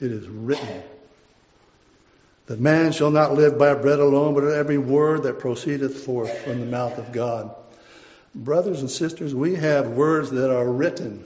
it 0.02 0.12
is 0.12 0.28
written 0.28 0.84
that 2.48 2.60
man 2.60 2.92
shall 2.92 3.12
not 3.12 3.34
live 3.34 3.58
by 3.58 3.74
bread 3.76 4.00
alone, 4.00 4.34
but 4.34 4.44
every 4.44 4.78
word 4.78 5.24
that 5.24 5.40
proceedeth 5.40 6.04
forth 6.04 6.38
from 6.40 6.60
the 6.60 6.66
mouth 6.66 6.98
of 6.98 7.14
God. 7.14 7.56
Brothers 8.36 8.82
and 8.82 8.92
sisters, 8.92 9.34
we 9.34 9.56
have 9.56 9.90
words 9.90 10.32
that 10.32 10.54
are 10.54 10.70
written. 10.70 11.24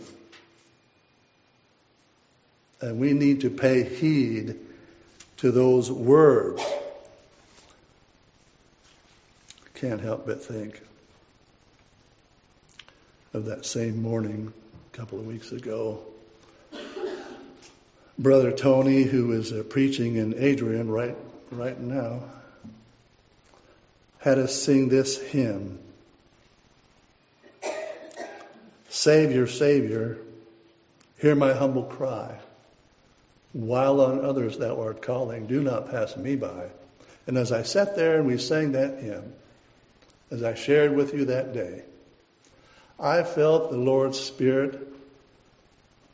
And 2.81 2.99
we 2.99 3.13
need 3.13 3.41
to 3.41 3.49
pay 3.49 3.83
heed 3.83 4.57
to 5.37 5.51
those 5.51 5.91
words. 5.91 6.63
Can't 9.73 10.01
help 10.01 10.27
but 10.27 10.43
think 10.43 10.79
of 13.33 13.45
that 13.45 13.65
same 13.65 14.01
morning 14.01 14.53
a 14.93 14.97
couple 14.97 15.19
of 15.19 15.25
weeks 15.25 15.51
ago 15.51 16.05
Brother 18.17 18.53
Tony, 18.53 19.03
who 19.03 19.33
is 19.33 19.51
uh, 19.51 19.63
preaching 19.67 20.15
in 20.15 20.35
Adrian 20.37 20.89
right, 20.89 21.17
right 21.51 21.77
now, 21.77 22.23
had 24.19 24.39
us 24.39 24.55
sing 24.55 24.87
this 24.87 25.21
hymn 25.21 25.79
Savior, 28.89 29.45
Savior, 29.45 30.17
hear 31.19 31.35
my 31.35 31.53
humble 31.53 31.83
cry. 31.83 32.39
While 33.51 33.99
on 33.99 34.23
others 34.23 34.57
thou 34.57 34.81
art 34.81 35.01
calling, 35.01 35.47
do 35.47 35.61
not 35.61 35.91
pass 35.91 36.15
me 36.15 36.37
by. 36.37 36.69
And 37.27 37.37
as 37.37 37.51
I 37.51 37.63
sat 37.63 37.97
there 37.97 38.17
and 38.17 38.25
we 38.25 38.37
sang 38.37 38.71
that 38.71 38.99
hymn, 38.99 39.33
as 40.31 40.43
I 40.43 40.55
shared 40.55 40.95
with 40.95 41.13
you 41.13 41.25
that 41.25 41.53
day, 41.53 41.83
I 42.97 43.23
felt 43.23 43.71
the 43.71 43.77
Lord's 43.77 44.19
Spirit 44.19 44.87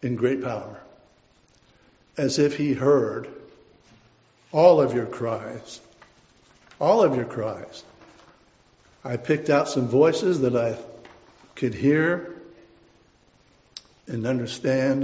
in 0.01 0.15
great 0.15 0.43
power 0.43 0.81
as 2.17 2.39
if 2.39 2.57
he 2.57 2.73
heard 2.73 3.27
all 4.51 4.81
of 4.81 4.93
your 4.93 5.05
cries. 5.05 5.79
All 6.79 7.03
of 7.03 7.15
your 7.15 7.25
cries. 7.25 7.83
I 9.03 9.17
picked 9.17 9.49
out 9.49 9.69
some 9.69 9.87
voices 9.87 10.41
that 10.41 10.55
I 10.55 10.77
could 11.55 11.73
hear 11.73 12.35
and 14.07 14.25
understand 14.25 15.03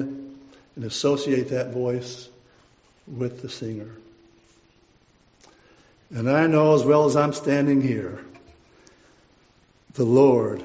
and 0.75 0.85
associate 0.85 1.49
that 1.49 1.71
voice 1.71 2.29
with 3.07 3.41
the 3.41 3.49
singer. 3.49 3.91
And 6.09 6.29
I 6.29 6.47
know 6.47 6.73
as 6.75 6.83
well 6.83 7.05
as 7.05 7.15
I'm 7.15 7.33
standing 7.33 7.81
here, 7.81 8.19
the 9.93 10.05
Lord, 10.05 10.63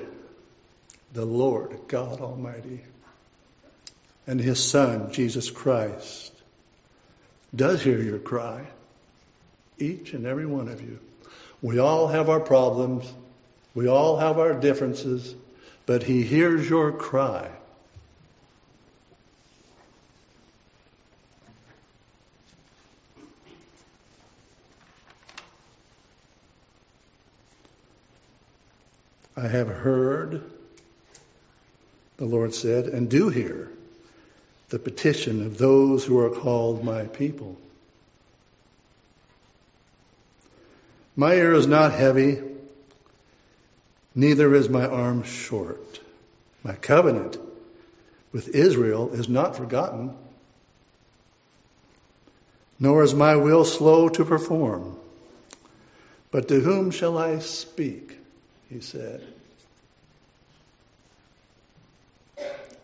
the 1.12 1.24
Lord, 1.24 1.78
God 1.88 2.20
Almighty, 2.20 2.80
and 4.26 4.40
His 4.40 4.62
Son, 4.62 5.12
Jesus 5.12 5.50
Christ, 5.50 6.32
does 7.54 7.82
hear 7.82 8.00
your 8.00 8.18
cry. 8.18 8.66
Each 9.78 10.12
and 10.12 10.26
every 10.26 10.46
one 10.46 10.68
of 10.68 10.80
you. 10.80 10.98
We 11.60 11.78
all 11.78 12.06
have 12.08 12.28
our 12.28 12.40
problems. 12.40 13.12
We 13.74 13.88
all 13.88 14.16
have 14.16 14.38
our 14.38 14.54
differences, 14.54 15.34
but 15.86 16.02
He 16.02 16.22
hears 16.22 16.68
your 16.68 16.92
cry. 16.92 17.48
I 29.34 29.48
have 29.48 29.68
heard, 29.68 30.42
the 32.18 32.26
Lord 32.26 32.54
said, 32.54 32.86
and 32.86 33.10
do 33.10 33.28
hear 33.28 33.72
the 34.72 34.78
petition 34.78 35.44
of 35.44 35.58
those 35.58 36.02
who 36.02 36.18
are 36.18 36.30
called 36.30 36.82
my 36.82 37.04
people. 37.04 37.58
My 41.14 41.34
ear 41.34 41.52
is 41.52 41.66
not 41.66 41.92
heavy, 41.92 42.40
neither 44.14 44.54
is 44.54 44.70
my 44.70 44.86
arm 44.86 45.24
short. 45.24 46.00
My 46.64 46.72
covenant 46.72 47.36
with 48.32 48.48
Israel 48.48 49.12
is 49.12 49.28
not 49.28 49.56
forgotten, 49.56 50.16
nor 52.80 53.02
is 53.02 53.12
my 53.12 53.36
will 53.36 53.66
slow 53.66 54.08
to 54.08 54.24
perform. 54.24 54.96
But 56.30 56.48
to 56.48 56.60
whom 56.60 56.92
shall 56.92 57.18
I 57.18 57.40
speak? 57.40 58.16
He 58.70 58.80
said. 58.80 59.22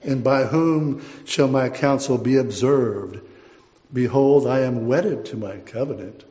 And 0.02 0.22
by 0.22 0.44
whom 0.44 1.04
shall 1.24 1.48
my 1.48 1.68
counsel 1.68 2.18
be 2.18 2.37
observed? 2.37 3.20
Behold, 3.92 4.46
I 4.46 4.61
am 4.61 4.87
wedded 4.87 5.26
to 5.26 5.37
my 5.37 5.56
covenant, 5.58 6.24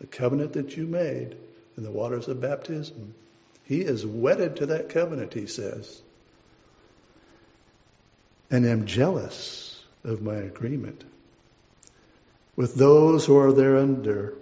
the 0.00 0.06
covenant 0.06 0.54
that 0.54 0.76
you 0.76 0.86
made 0.86 1.36
in 1.76 1.82
the 1.82 1.90
waters 1.90 2.28
of 2.28 2.40
baptism. 2.40 3.14
He 3.64 3.82
is 3.82 4.04
wedded 4.06 4.56
to 4.56 4.66
that 4.66 4.88
covenant, 4.88 5.34
he 5.34 5.46
says. 5.46 6.00
And 8.50 8.66
am 8.66 8.86
jealous 8.86 9.82
of 10.04 10.22
my 10.22 10.36
agreement 10.36 11.04
with 12.56 12.74
those 12.74 13.24
who 13.24 13.38
are 13.38 13.52
thereunder. 13.52 14.34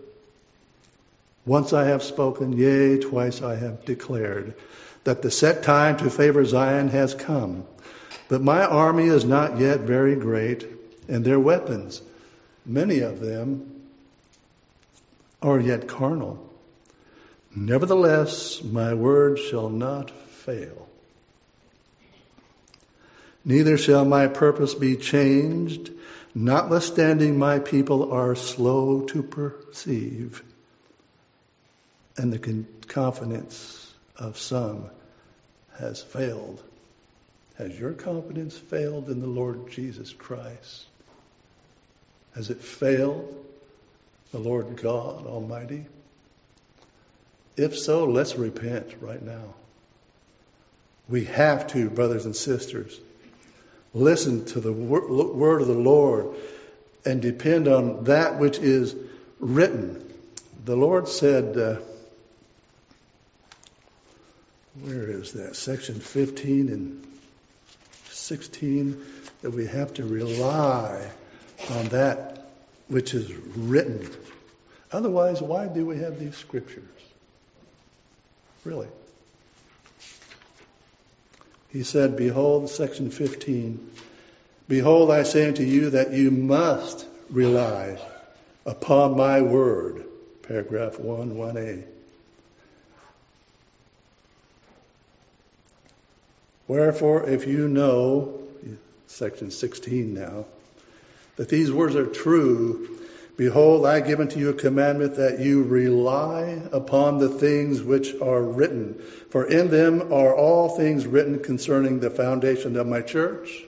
Once 1.47 1.73
I 1.73 1.85
have 1.85 2.03
spoken, 2.03 2.53
yea, 2.53 2.99
twice 2.99 3.43
I 3.43 3.55
have 3.55 3.85
declared 3.85 4.55
that 5.05 5.23
the 5.23 5.31
set 5.31 5.63
time 5.63 5.99
to 5.99 6.11
favor 6.11 6.45
Zion 6.45 6.89
has 6.89 7.15
come. 7.15 7.65
But 8.29 8.43
my 8.43 8.65
army 8.65 9.07
is 9.07 9.25
not 9.25 9.59
yet 9.59 9.81
very 9.81 10.15
great, 10.15 10.67
and 11.09 11.25
their 11.25 11.41
weapons, 11.41 12.03
many 12.67 13.01
of 13.01 13.21
them, 13.21 13.83
are 15.41 15.61
yet 15.61 15.89
carnal. 15.89 16.45
Nevertheless, 17.55 18.63
my 18.63 18.95
word 18.95 19.39
shall 19.39 19.69
not 19.69 20.11
fail. 20.11 20.89
Neither 23.45 23.79
shall 23.79 24.05
my 24.05 24.27
purpose 24.27 24.75
be 24.75 24.97
changed, 24.97 25.91
notwithstanding 26.35 27.39
my 27.39 27.61
people 27.61 28.13
are 28.13 28.35
slow 28.35 29.03
to 29.07 29.23
perceive, 29.23 30.43
and 32.17 32.33
the 32.33 32.65
confidence 32.87 33.93
of 34.17 34.39
some 34.39 34.91
has 35.79 36.03
failed. 36.03 36.63
Has 37.59 37.77
your 37.77 37.93
confidence 37.93 38.57
failed 38.57 39.09
in 39.09 39.21
the 39.21 39.27
Lord 39.27 39.71
Jesus 39.71 40.13
Christ? 40.13 40.87
Has 42.37 42.51
it 42.51 42.63
failed 42.63 43.45
the 44.31 44.39
Lord 44.39 44.77
God 44.81 45.27
Almighty? 45.27 45.85
If 47.57 47.77
so, 47.77 48.05
let's 48.05 48.37
repent 48.37 48.95
right 49.01 49.21
now. 49.21 49.55
We 51.09 51.25
have 51.25 51.67
to, 51.69 51.91
brothers 51.91 52.27
and 52.27 52.37
sisters, 52.37 53.01
listen 53.93 54.45
to 54.45 54.61
the 54.61 54.73
word 54.73 55.61
of 55.61 55.67
the 55.67 55.75
Lord 55.75 56.37
and 57.05 57.21
depend 57.21 57.67
on 57.67 58.05
that 58.05 58.39
which 58.39 58.59
is 58.59 58.95
written. 59.41 60.05
The 60.65 60.77
Lord 60.77 61.09
said, 61.09 61.57
uh, 61.57 61.77
where 64.81 65.11
is 65.11 65.33
that? 65.33 65.57
Section 65.57 65.99
15 65.99 66.69
and 66.69 67.08
16, 68.29 69.03
that 69.43 69.51
we 69.51 69.67
have 69.67 69.95
to 69.95 70.05
rely 70.05 71.11
on 71.71 71.87
that 71.87 72.51
which 72.89 73.15
is 73.15 73.33
written. 73.57 74.09
Otherwise, 74.93 75.43
why 75.43 75.67
do 75.67 75.87
we 75.87 75.99
have 75.99 76.19
these 76.19 76.37
scriptures? 76.37 76.85
Really. 78.65 78.89
He 81.71 81.83
said, 81.83 82.17
Behold, 82.17 82.71
section 82.71 83.11
15, 83.11 83.91
Behold, 84.69 85.11
I 85.11 85.23
say 85.23 85.49
unto 85.49 85.63
you 85.63 85.91
that 85.91 86.13
you 86.13 86.31
must 86.31 87.07
rely 87.31 87.99
upon 88.67 89.17
my 89.17 89.41
word. 89.41 90.05
Paragraph 90.43 90.99
1, 90.99 91.33
1a. 91.33 91.85
Wherefore, 96.69 97.29
if 97.29 97.47
you 97.47 97.67
know, 97.67 98.39
section 99.07 99.51
16 99.51 100.13
now, 100.13 100.45
that 101.37 101.49
these 101.49 101.73
words 101.73 101.97
are 101.97 102.07
true, 102.07 102.99
behold, 103.39 103.87
I 103.87 104.01
give 104.01 104.21
unto 104.21 104.39
you 104.39 104.51
a 104.51 104.55
commandment 104.55 105.17
that 105.17 105.41
you 105.41 105.63
rely 105.63 106.61
upon 106.71 107.19
the 107.19 107.31
things 107.31 107.83
which 107.83 108.15
are 108.21 108.43
written. 108.43 109.01
For 109.31 109.47
in 109.47 109.71
them 109.71 110.13
are 110.13 110.37
all 110.37 110.77
things 110.77 111.07
written 111.07 111.43
concerning 111.43 112.01
the 112.01 112.11
foundation 112.11 112.77
of 112.77 112.87
my 112.87 113.01
church, 113.01 113.65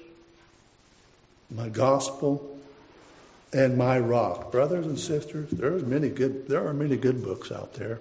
my 1.50 1.70
gospel, 1.70 2.58
and 3.52 3.78
my 3.78 3.98
rock. 3.98 4.52
Brothers 4.52 4.86
and 4.86 4.98
sisters, 4.98 5.50
there 5.50 5.72
are 5.72 5.78
many 5.78 6.10
good, 6.10 6.48
there 6.48 6.66
are 6.66 6.74
many 6.74 6.96
good 6.96 7.24
books 7.24 7.50
out 7.50 7.72
there. 7.74 7.98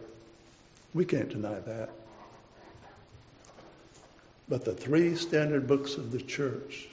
We 0.94 1.06
can't 1.06 1.30
deny 1.30 1.60
that. 1.60 1.90
But 4.50 4.66
the 4.66 4.74
three 4.74 5.16
standard 5.16 5.68
books 5.68 5.96
of 5.96 6.12
the 6.12 6.22
church, 6.22 6.88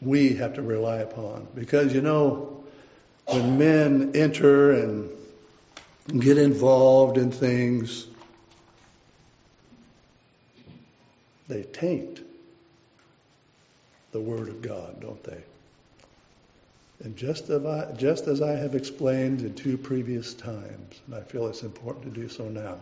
we 0.00 0.34
have 0.34 0.54
to 0.54 0.62
rely 0.62 0.98
upon. 0.98 1.48
Because, 1.54 1.92
you 1.92 2.00
know, 2.00 2.64
when 3.26 3.58
men 3.58 4.12
enter 4.14 4.72
and 4.72 5.10
get 6.20 6.38
involved 6.38 7.18
in 7.18 7.32
things, 7.32 8.06
they 11.48 11.64
taint 11.64 12.20
the 14.12 14.20
Word 14.20 14.48
of 14.48 14.62
God, 14.62 15.00
don't 15.00 15.22
they? 15.24 15.42
And 17.04 17.16
just 17.16 17.50
as, 17.50 17.64
I, 17.66 17.92
just 17.92 18.28
as 18.28 18.40
I 18.40 18.52
have 18.52 18.74
explained 18.74 19.40
in 19.42 19.54
two 19.54 19.76
previous 19.76 20.32
times, 20.32 21.00
and 21.06 21.16
I 21.16 21.20
feel 21.20 21.48
it's 21.48 21.62
important 21.62 22.14
to 22.14 22.20
do 22.20 22.28
so 22.28 22.48
now, 22.48 22.78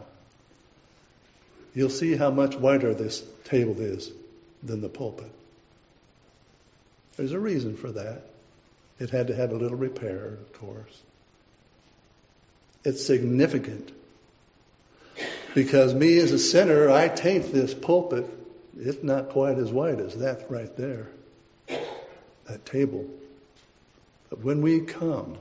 you'll 1.74 1.90
see 1.90 2.16
how 2.16 2.30
much 2.30 2.56
wider 2.56 2.94
this 2.94 3.22
table 3.44 3.80
is 3.80 4.10
than 4.62 4.80
the 4.80 4.88
pulpit. 4.88 5.30
There's 7.16 7.32
a 7.32 7.38
reason 7.38 7.76
for 7.76 7.92
that. 7.92 8.22
It 8.98 9.10
had 9.10 9.26
to 9.28 9.34
have 9.34 9.50
a 9.50 9.56
little 9.56 9.76
repair, 9.76 10.26
of 10.26 10.52
course. 10.54 11.02
It's 12.84 13.04
significant 13.04 13.90
because 15.54 15.94
me 15.94 16.18
as 16.18 16.32
a 16.32 16.38
sinner, 16.38 16.90
I 16.90 17.08
taint 17.08 17.52
this 17.52 17.72
pulpit. 17.74 18.26
It's 18.78 19.02
not 19.02 19.30
quite 19.30 19.58
as 19.58 19.70
wide 19.70 20.00
as 20.00 20.16
that 20.18 20.50
right 20.50 20.74
there, 20.76 21.08
that 21.68 22.66
table. 22.66 23.06
But 24.30 24.40
when 24.40 24.62
we 24.62 24.80
come 24.80 25.38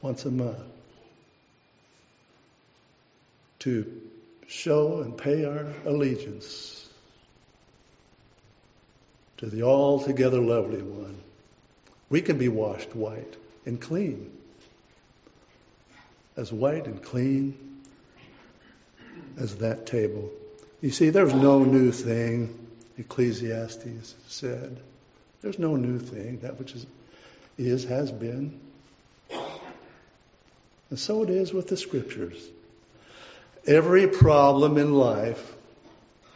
once 0.00 0.24
a 0.24 0.30
month, 0.30 0.58
to 3.62 4.00
show 4.48 5.00
and 5.02 5.16
pay 5.16 5.44
our 5.44 5.66
allegiance 5.86 6.88
to 9.36 9.46
the 9.46 9.62
altogether 9.62 10.40
lovely 10.40 10.82
one. 10.82 11.16
We 12.10 12.22
can 12.22 12.38
be 12.38 12.48
washed 12.48 12.94
white 12.94 13.36
and 13.64 13.80
clean. 13.80 14.32
As 16.36 16.52
white 16.52 16.86
and 16.86 17.02
clean 17.02 17.82
as 19.38 19.56
that 19.56 19.86
table. 19.86 20.30
You 20.80 20.90
see, 20.90 21.10
there's 21.10 21.34
no 21.34 21.62
new 21.62 21.92
thing, 21.92 22.68
Ecclesiastes 22.98 24.14
said. 24.26 24.80
There's 25.40 25.58
no 25.58 25.76
new 25.76 26.00
thing. 26.00 26.40
That 26.40 26.58
which 26.58 26.72
is, 26.72 26.86
is 27.58 27.84
has 27.84 28.10
been. 28.10 28.58
And 30.90 30.98
so 30.98 31.22
it 31.22 31.30
is 31.30 31.52
with 31.52 31.68
the 31.68 31.76
scriptures. 31.76 32.42
Every 33.66 34.08
problem 34.08 34.76
in 34.76 34.92
life 34.92 35.54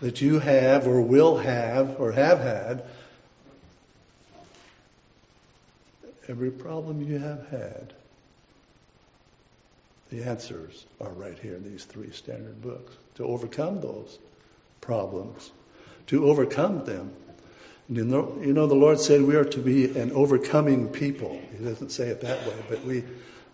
that 0.01 0.20
you 0.20 0.39
have 0.39 0.87
or 0.87 1.01
will 1.01 1.39
have 1.39 2.01
or 2.01 2.12
have 2.12 2.39
had, 2.39 2.85
every 6.29 6.51
problem 6.51 7.03
you 7.03 7.18
have 7.18 7.49
had, 7.49 7.93
the 10.11 10.22
answers 10.22 10.85
are 11.01 11.11
right 11.11 11.39
here 11.39 11.57
in 11.57 11.64
these 11.64 11.85
three 11.85 12.11
standard 12.12 12.62
books 12.62 12.95
to 13.16 13.24
overcome 13.24 13.81
those 13.81 14.18
problems, 14.81 15.51
to 16.09 16.29
overcome 16.29 16.85
them. 16.85 17.12
You 17.89 18.05
know, 18.05 18.39
you 18.41 18.53
know, 18.53 18.66
the 18.66 18.74
Lord 18.74 19.01
said 19.01 19.22
we 19.22 19.37
are 19.37 19.45
to 19.45 19.59
be 19.59 19.99
an 19.99 20.12
overcoming 20.12 20.89
people. 20.89 21.41
He 21.57 21.64
doesn't 21.64 21.91
say 21.91 22.09
it 22.09 22.20
that 22.20 22.47
way, 22.47 22.55
but 22.68 22.85
we 22.85 23.05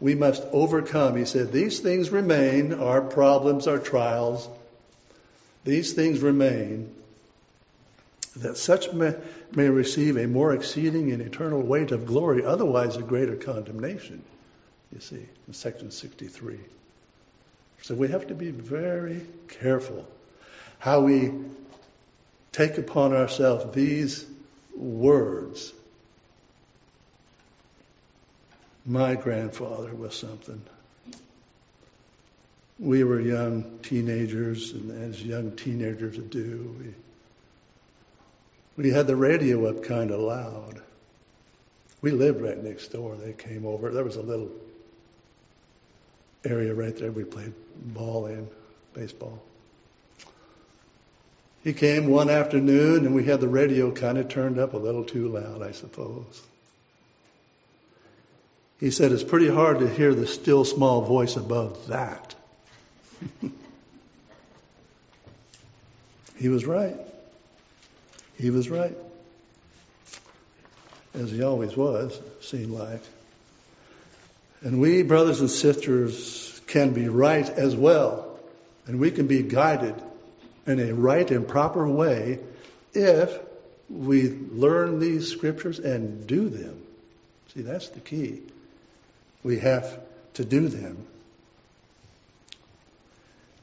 we 0.03 0.17
must 0.17 0.43
overcome. 0.51 1.17
He 1.17 1.25
said, 1.25 1.53
These 1.53 1.79
things 1.79 2.11
remain, 2.11 2.75
our 2.75 3.01
problems, 3.01 3.69
our 3.69 3.79
trials, 3.79 4.49
these 5.63 5.93
things 5.93 6.19
remain, 6.19 6.93
that 8.35 8.57
such 8.57 8.93
may, 8.93 9.15
may 9.53 9.69
receive 9.69 10.17
a 10.17 10.27
more 10.27 10.53
exceeding 10.55 11.13
and 11.13 11.23
eternal 11.23 11.63
weight 11.63 11.93
of 11.93 12.05
glory, 12.05 12.45
otherwise 12.45 12.97
a 12.97 13.03
greater 13.03 13.37
condemnation, 13.37 14.25
you 14.93 14.99
see, 14.99 15.25
in 15.47 15.55
section 15.55 15.93
63. 15.93 16.59
So 17.83 17.95
we 17.95 18.09
have 18.09 18.27
to 18.27 18.35
be 18.35 18.51
very 18.51 19.25
careful 19.47 20.05
how 20.81 21.03
we 21.03 21.31
take 22.51 22.77
upon 22.77 23.15
ourselves 23.15 23.73
these 23.73 24.27
words 24.75 25.73
my 28.85 29.15
grandfather 29.15 29.95
was 29.95 30.15
something. 30.15 30.61
We 32.79 33.05
were 33.05 33.21
young 33.21 33.79
teenagers, 33.83 34.73
and 34.73 34.91
as 35.05 35.23
young 35.23 35.53
teenagers 35.53 36.19
do, 36.19 36.77
we, 38.77 38.85
we 38.85 38.91
had 38.91 39.07
the 39.07 39.17
radio 39.17 39.67
up 39.67 39.85
kind 39.85 40.11
of 40.11 40.21
loud. 40.21 40.83
We 42.01 42.11
lived 42.11 42.41
right 42.41 42.59
next 42.59 42.89
door. 42.89 43.15
They 43.15 43.33
came 43.33 43.65
over. 43.65 43.91
There 43.91 44.03
was 44.03 44.17
a 44.17 44.23
little 44.23 44.51
area 46.45 46.75
right 46.75 46.97
there 46.97 47.13
we 47.13 47.25
played 47.25 47.53
ball 47.95 48.27
in, 48.27 48.49
baseball. 48.95 49.41
He 51.63 51.73
came 51.73 52.09
one 52.09 52.29
afternoon 52.29 53.07
and 53.07 53.15
we 53.15 53.25
had 53.25 53.41
the 53.41 53.49
radio 53.49 53.93
kind 53.93 54.19
of 54.19 54.29
turned 54.29 54.59
up 54.59 54.75
a 54.75 54.79
little 54.79 55.05
too 55.05 55.29
loud, 55.29 55.63
I 55.63 55.71
suppose. 55.71 56.43
He 58.83 58.91
said 58.91 59.13
it's 59.13 59.23
pretty 59.23 59.49
hard 59.49 59.79
to 59.79 59.89
hear 59.89 60.13
the 60.13 60.27
still 60.27 60.65
small 60.65 61.03
voice 61.03 61.37
above 61.37 61.87
that. 61.87 62.35
he 66.37 66.49
was 66.49 66.65
right. 66.65 66.97
He 68.41 68.51
was 68.51 68.69
right. 68.69 68.97
As 71.15 71.31
he 71.31 71.45
always 71.45 71.77
was, 71.77 72.21
seemed 72.41 72.73
like. 72.73 73.01
And 74.63 74.81
we, 74.81 75.05
brothers 75.05 75.39
and 75.39 75.49
sisters, 75.49 76.61
can 76.67 76.93
be 76.93 77.09
right 77.09 77.49
as 77.49 77.77
well. 77.77 78.37
And 78.89 78.99
we 78.99 79.13
can 79.13 79.29
be 79.29 79.45
guided 79.45 79.95
in 80.67 80.81
a 80.81 80.93
right 80.93 81.31
and 81.31 81.47
proper 81.47 81.89
way 81.89 82.41
if 82.95 83.39
we 83.89 84.29
learn 84.29 84.99
these 84.99 85.31
scriptures 85.31 85.79
and 85.79 86.27
do 86.27 86.49
them. 86.49 86.83
See, 87.55 87.63
that's 87.63 87.89
the 87.91 88.01
key. 88.01 88.43
We 89.43 89.59
have 89.59 90.01
to 90.35 90.45
do 90.45 90.69
them. 90.69 91.07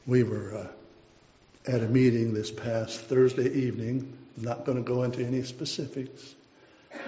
We 0.06 0.22
were 0.22 0.54
uh, 0.54 1.70
at 1.70 1.82
a 1.82 1.88
meeting 1.88 2.34
this 2.34 2.50
past 2.50 3.00
Thursday 3.00 3.50
evening. 3.50 4.12
I'm 4.36 4.44
not 4.44 4.64
going 4.64 4.78
to 4.78 4.84
go 4.84 5.02
into 5.02 5.24
any 5.24 5.42
specifics, 5.42 6.34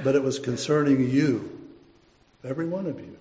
but 0.04 0.14
it 0.14 0.22
was 0.22 0.38
concerning 0.38 1.10
you, 1.10 1.50
every 2.44 2.66
one 2.66 2.86
of 2.86 3.00
you. 3.00 3.16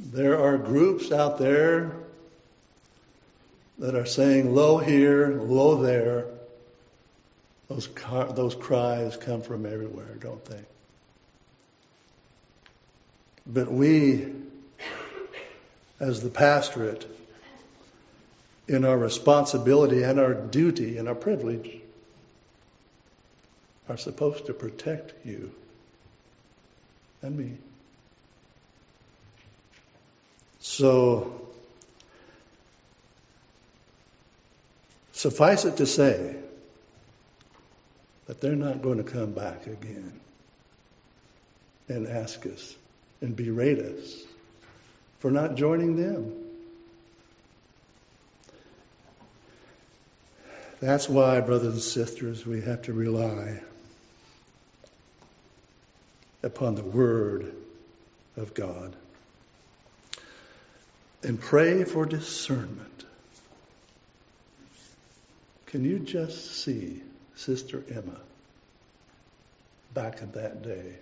There 0.00 0.40
are 0.40 0.56
groups 0.56 1.10
out 1.10 1.38
there 1.38 1.92
that 3.78 3.94
are 3.94 4.06
saying, 4.06 4.54
lo 4.54 4.78
here, 4.78 5.40
lo 5.40 5.82
there. 5.82 6.26
Those, 7.68 7.86
car- 7.86 8.32
those 8.32 8.54
cries 8.54 9.16
come 9.16 9.42
from 9.42 9.66
everywhere, 9.66 10.14
don't 10.20 10.44
they? 10.46 10.60
But 13.48 13.72
we, 13.72 14.26
as 15.98 16.22
the 16.22 16.28
pastorate, 16.28 17.06
in 18.68 18.84
our 18.84 18.98
responsibility 18.98 20.02
and 20.02 20.20
our 20.20 20.34
duty 20.34 20.98
and 20.98 21.08
our 21.08 21.14
privilege, 21.14 21.80
are 23.88 23.96
supposed 23.96 24.46
to 24.46 24.52
protect 24.52 25.14
you 25.24 25.50
and 27.22 27.36
me. 27.36 27.52
So, 30.60 31.48
suffice 35.12 35.64
it 35.64 35.78
to 35.78 35.86
say 35.86 36.36
that 38.26 38.42
they're 38.42 38.54
not 38.54 38.82
going 38.82 38.98
to 38.98 39.10
come 39.10 39.32
back 39.32 39.66
again 39.66 40.20
and 41.88 42.06
ask 42.06 42.44
us 42.44 42.76
and 43.20 43.34
berate 43.34 43.78
us 43.78 44.22
for 45.18 45.30
not 45.30 45.56
joining 45.56 45.96
them. 45.96 46.32
That's 50.80 51.08
why, 51.08 51.40
brothers 51.40 51.72
and 51.72 51.82
sisters, 51.82 52.46
we 52.46 52.60
have 52.62 52.82
to 52.82 52.92
rely 52.92 53.60
upon 56.42 56.76
the 56.76 56.84
Word 56.84 57.52
of 58.36 58.54
God 58.54 58.94
and 61.24 61.40
pray 61.40 61.82
for 61.82 62.06
discernment. 62.06 63.04
Can 65.66 65.84
you 65.84 65.98
just 65.98 66.62
see 66.62 67.02
Sister 67.34 67.82
Emma 67.90 68.20
back 69.94 70.22
in 70.22 70.30
that 70.32 70.62
day, 70.62 70.94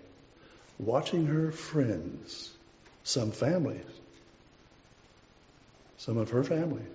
watching 0.79 1.25
her 1.27 1.51
friends, 1.51 2.51
some 3.03 3.31
families, 3.31 3.85
some 5.97 6.17
of 6.17 6.29
her 6.31 6.43
family, 6.43 6.85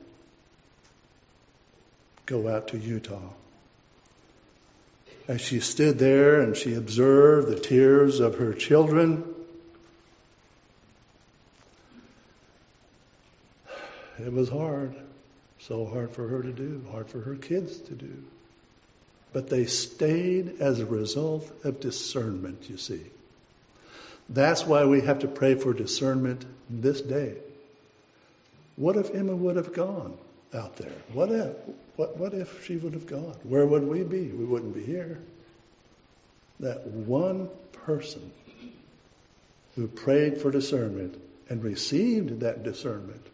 go 2.26 2.48
out 2.48 2.68
to 2.68 2.78
Utah? 2.78 3.30
As 5.28 5.40
she 5.40 5.60
stood 5.60 5.98
there 5.98 6.40
and 6.40 6.56
she 6.56 6.74
observed 6.74 7.48
the 7.48 7.58
tears 7.58 8.20
of 8.20 8.38
her 8.38 8.52
children, 8.52 9.24
It 14.24 14.32
was 14.32 14.48
hard. 14.48 14.94
So 15.60 15.86
hard 15.86 16.10
for 16.10 16.26
her 16.26 16.42
to 16.42 16.52
do, 16.52 16.84
hard 16.90 17.08
for 17.08 17.20
her 17.20 17.36
kids 17.36 17.78
to 17.78 17.94
do. 17.94 18.12
But 19.32 19.48
they 19.48 19.66
stayed 19.66 20.60
as 20.60 20.80
a 20.80 20.86
result 20.86 21.50
of 21.64 21.80
discernment, 21.80 22.68
you 22.68 22.76
see. 22.76 23.00
That's 24.32 24.66
why 24.66 24.86
we 24.86 25.02
have 25.02 25.20
to 25.20 25.28
pray 25.28 25.54
for 25.56 25.74
discernment 25.74 26.44
this 26.70 27.02
day. 27.02 27.34
What 28.76 28.96
if 28.96 29.14
Emma 29.14 29.36
would 29.36 29.56
have 29.56 29.74
gone 29.74 30.16
out 30.54 30.76
there? 30.76 30.92
What 31.12 31.30
if? 31.30 31.54
What, 31.96 32.16
what 32.16 32.32
if 32.32 32.64
she 32.64 32.76
would 32.76 32.94
have 32.94 33.06
gone? 33.06 33.36
Where 33.42 33.66
would 33.66 33.86
we 33.86 34.02
be? 34.02 34.28
We 34.28 34.44
wouldn't 34.44 34.74
be 34.74 34.82
here. 34.82 35.18
That 36.60 36.86
one 36.86 37.50
person 37.84 38.32
who 39.76 39.86
prayed 39.86 40.40
for 40.40 40.50
discernment 40.50 41.20
and 41.50 41.62
received 41.62 42.40
that 42.40 42.62
discernment 42.62 43.26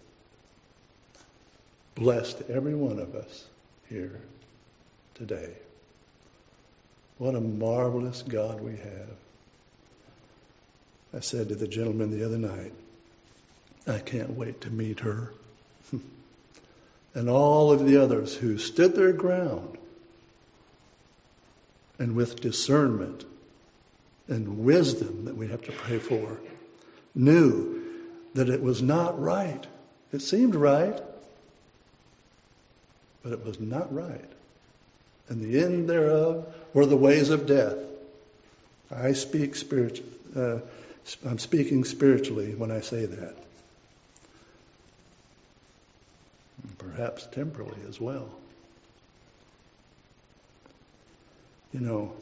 blessed 1.94 2.42
every 2.48 2.74
one 2.74 2.98
of 2.98 3.14
us 3.14 3.44
here 3.88 4.20
today. 5.14 5.52
What 7.18 7.36
a 7.36 7.40
marvelous 7.40 8.22
God 8.22 8.60
we 8.60 8.76
have. 8.76 9.27
I 11.14 11.20
said 11.20 11.48
to 11.48 11.54
the 11.54 11.68
gentleman 11.68 12.10
the 12.10 12.24
other 12.24 12.38
night, 12.38 12.72
I 13.86 13.98
can't 13.98 14.36
wait 14.36 14.62
to 14.62 14.70
meet 14.70 15.00
her. 15.00 15.32
and 17.14 17.30
all 17.30 17.72
of 17.72 17.86
the 17.86 17.96
others 17.96 18.34
who 18.34 18.58
stood 18.58 18.94
their 18.94 19.12
ground 19.12 19.78
and 21.98 22.14
with 22.14 22.40
discernment 22.40 23.24
and 24.28 24.64
wisdom 24.64 25.24
that 25.24 25.36
we 25.36 25.48
have 25.48 25.62
to 25.62 25.72
pray 25.72 25.98
for, 25.98 26.38
knew 27.14 27.82
that 28.34 28.48
it 28.48 28.62
was 28.62 28.82
not 28.82 29.20
right. 29.20 29.66
It 30.12 30.20
seemed 30.20 30.54
right, 30.54 31.00
but 33.22 33.32
it 33.32 33.44
was 33.44 33.58
not 33.58 33.92
right. 33.92 34.30
And 35.28 35.40
the 35.40 35.62
end 35.62 35.88
thereof 35.88 36.46
were 36.72 36.86
the 36.86 36.96
ways 36.96 37.30
of 37.30 37.46
death. 37.46 37.76
I 38.90 39.12
speak 39.12 39.56
spirit, 39.56 40.02
uh, 40.36 40.58
I'm 41.26 41.38
speaking 41.38 41.84
spiritually 41.84 42.54
when 42.54 42.70
I 42.70 42.80
say 42.80 43.06
that. 43.06 43.34
Perhaps 46.78 47.26
temporally 47.26 47.78
as 47.88 48.00
well. 48.00 48.28
You 51.72 51.80
know, 51.80 52.12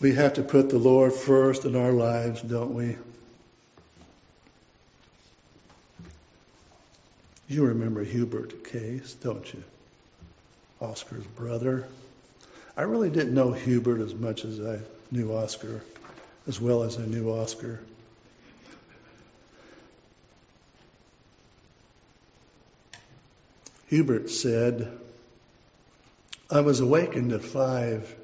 we 0.00 0.12
have 0.14 0.34
to 0.34 0.42
put 0.42 0.70
the 0.70 0.78
Lord 0.78 1.12
first 1.12 1.64
in 1.64 1.76
our 1.76 1.92
lives, 1.92 2.42
don't 2.42 2.74
we? 2.74 2.96
You 7.48 7.66
remember 7.66 8.02
Hubert 8.02 8.64
Case, 8.64 9.14
don't 9.22 9.52
you? 9.52 9.62
Oscar's 10.80 11.26
brother. 11.26 11.86
I 12.76 12.82
really 12.82 13.10
didn't 13.10 13.34
know 13.34 13.52
Hubert 13.52 14.00
as 14.00 14.14
much 14.14 14.44
as 14.44 14.58
I 14.60 14.80
knew 15.10 15.32
Oscar, 15.34 15.82
as 16.46 16.60
well 16.60 16.82
as 16.82 16.98
I 16.98 17.02
knew 17.02 17.30
Oscar. 17.30 17.80
Hubert 23.88 24.30
said, 24.30 24.90
I 26.50 26.60
was 26.60 26.80
awakened 26.80 27.32
at 27.32 27.44
5 27.44 28.16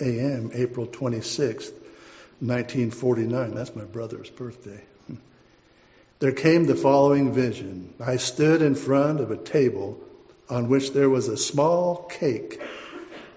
a.m., 0.00 0.50
April 0.52 0.86
26, 0.86 1.70
1949. 2.40 3.54
That's 3.54 3.74
my 3.76 3.84
brother's 3.84 4.30
birthday 4.30 4.82
there 6.18 6.32
came 6.32 6.64
the 6.64 6.76
following 6.76 7.32
vision. 7.32 7.92
I 8.00 8.16
stood 8.16 8.62
in 8.62 8.74
front 8.74 9.20
of 9.20 9.30
a 9.30 9.36
table 9.36 9.98
on 10.48 10.68
which 10.68 10.92
there 10.92 11.10
was 11.10 11.28
a 11.28 11.36
small 11.36 11.96
cake 12.04 12.60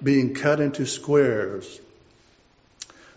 being 0.02 0.34
cut 0.34 0.62
into 0.62 0.86
squares. 0.86 1.80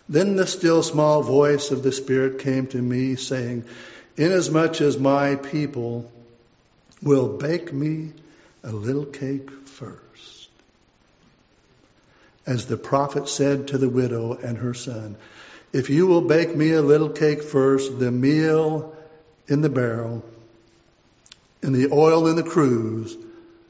Then 0.09 0.35
the 0.35 0.47
still 0.47 0.83
small 0.83 1.23
voice 1.23 1.71
of 1.71 1.83
the 1.83 1.91
Spirit 1.91 2.39
came 2.39 2.67
to 2.67 2.81
me, 2.81 3.15
saying, 3.15 3.65
Inasmuch 4.17 4.81
as 4.81 4.97
my 4.97 5.35
people 5.35 6.11
will 7.01 7.37
bake 7.37 7.73
me 7.73 8.11
a 8.63 8.71
little 8.71 9.05
cake 9.05 9.49
first. 9.65 10.49
As 12.45 12.65
the 12.65 12.77
prophet 12.77 13.29
said 13.29 13.69
to 13.69 13.77
the 13.77 13.89
widow 13.89 14.33
and 14.33 14.57
her 14.57 14.73
son, 14.73 15.15
If 15.71 15.89
you 15.89 16.07
will 16.07 16.21
bake 16.21 16.55
me 16.55 16.73
a 16.73 16.81
little 16.81 17.09
cake 17.09 17.41
first, 17.41 17.99
the 17.99 18.11
meal 18.11 18.95
in 19.47 19.61
the 19.61 19.69
barrel 19.69 20.23
and 21.63 21.73
the 21.73 21.91
oil 21.91 22.27
in 22.27 22.35
the 22.35 22.43
cruse 22.43 23.17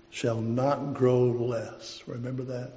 shall 0.10 0.42
not 0.42 0.96
grow 0.96 1.26
less. 1.26 2.02
Remember 2.08 2.44
that? 2.44 2.72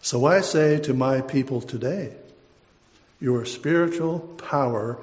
So 0.00 0.24
I 0.24 0.40
say 0.40 0.80
to 0.80 0.94
my 0.94 1.20
people 1.20 1.60
today, 1.60 2.12
your 3.20 3.44
spiritual 3.44 4.20
power 4.20 4.98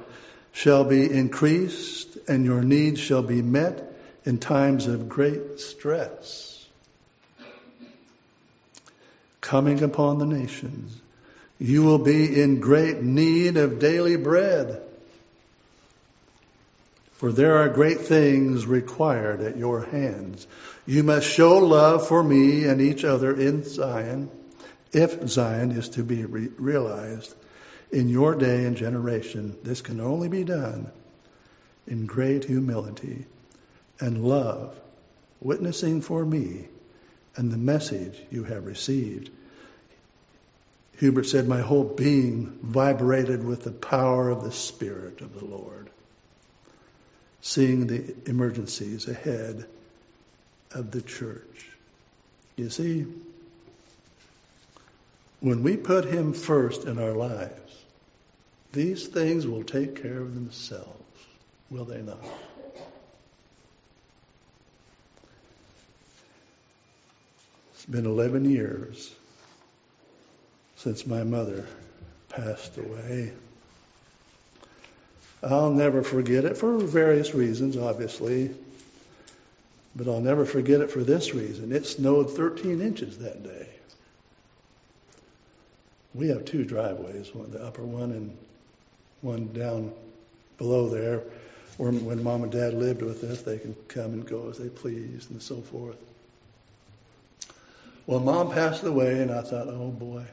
shall 0.54 0.86
be 0.86 1.12
increased 1.12 2.18
and 2.28 2.46
your 2.46 2.62
needs 2.62 3.00
shall 3.00 3.24
be 3.24 3.42
met 3.42 3.94
in 4.24 4.40
times 4.40 4.88
of 4.88 5.10
great 5.10 5.60
stress 5.60 6.56
coming 9.46 9.84
upon 9.84 10.18
the 10.18 10.26
nations. 10.26 11.00
You 11.60 11.84
will 11.84 12.00
be 12.00 12.42
in 12.42 12.60
great 12.60 13.02
need 13.02 13.58
of 13.58 13.80
daily 13.80 14.18
bread. 14.18 14.82
For 17.14 17.32
there 17.32 17.58
are 17.58 17.70
great 17.70 18.02
things 18.02 18.66
required 18.66 19.42
at 19.42 19.56
your 19.56 19.82
hands. 19.82 20.48
You 20.86 21.04
must 21.04 21.30
show 21.30 21.60
love 21.60 22.08
for 22.08 22.24
me 22.24 22.66
and 22.66 22.82
each 22.82 23.06
other 23.06 23.40
in 23.40 23.64
Zion, 23.64 24.30
if 24.96 25.28
Zion 25.28 25.72
is 25.72 25.90
to 25.90 26.04
be 26.04 26.24
re- 26.24 26.50
realized 26.58 27.36
in 27.92 28.08
your 28.08 28.34
day 28.34 28.64
and 28.64 28.78
generation. 28.78 29.58
This 29.62 29.82
can 29.82 30.00
only 30.00 30.30
be 30.30 30.46
done 30.46 30.90
in 31.86 32.06
great 32.06 32.46
humility 32.46 33.26
and 34.00 34.24
love, 34.24 34.80
witnessing 35.42 36.02
for 36.02 36.24
me 36.26 36.70
and 37.36 37.52
the 37.52 37.58
message 37.58 38.18
you 38.32 38.46
have 38.46 38.66
received. 38.66 39.30
Hubert 41.00 41.26
said, 41.26 41.46
My 41.46 41.60
whole 41.60 41.84
being 41.84 42.58
vibrated 42.62 43.44
with 43.44 43.64
the 43.64 43.72
power 43.72 44.30
of 44.30 44.46
the 44.46 44.52
Spirit 44.54 45.20
of 45.20 45.38
the 45.38 45.44
Lord, 45.44 45.90
seeing 47.42 47.88
the 47.88 48.16
emergencies 48.30 49.10
ahead 49.10 49.66
of 50.72 50.92
the 50.92 51.02
church. 51.02 51.68
You 52.56 52.70
see, 52.70 53.06
when 55.46 55.62
we 55.62 55.78
put 55.78 56.06
Him 56.06 56.34
first 56.34 56.86
in 56.86 56.98
our 56.98 57.12
lives, 57.12 57.84
these 58.74 59.06
things 59.06 59.46
will 59.46 59.64
take 59.64 60.02
care 60.02 60.18
of 60.18 60.34
themselves, 60.34 61.06
will 61.70 61.86
they 61.86 62.02
not? 62.02 62.18
It's 67.76 67.86
been 67.86 68.08
11 68.08 68.50
years 68.50 69.14
since 70.78 71.06
my 71.06 71.24
mother 71.24 71.64
passed 72.30 72.80
away. 72.80 73.32
I'll 75.44 75.70
never 75.70 76.02
forget 76.02 76.46
it 76.46 76.58
for 76.58 76.80
various 76.80 77.36
reasons, 77.36 77.78
obviously, 77.78 78.50
but 79.96 80.08
I'll 80.08 80.22
never 80.22 80.44
forget 80.44 80.82
it 80.82 80.90
for 80.90 81.04
this 81.04 81.36
reason. 81.36 81.72
It 81.72 81.86
snowed 81.86 82.32
13 82.32 82.82
inches 82.82 83.20
that 83.20 83.44
day. 83.44 83.68
We 86.16 86.30
have 86.30 86.46
two 86.46 86.64
driveways, 86.64 87.36
one 87.36 87.52
the 87.52 87.62
upper 87.62 87.84
one 87.84 88.12
and 88.12 88.38
one 89.22 89.52
down 89.52 89.92
below 90.58 90.88
there, 90.88 91.22
where 91.78 91.92
when 91.92 92.24
mom 92.24 92.44
and 92.44 92.52
dad 92.52 92.74
lived 92.74 93.02
with 93.02 93.24
us, 93.26 93.42
they 93.42 93.58
can 93.58 93.76
come 93.90 94.14
and 94.14 94.26
go 94.26 94.50
as 94.50 94.58
they 94.58 94.70
please 94.70 95.28
and 95.30 95.42
so 95.42 95.58
forth. 95.58 95.98
Well, 98.08 98.22
mom 98.22 98.52
passed 98.52 98.84
away, 98.84 99.22
and 99.22 99.30
I 99.30 99.42
thought, 99.42 99.68
oh 99.68 99.90
boy, 99.90 100.24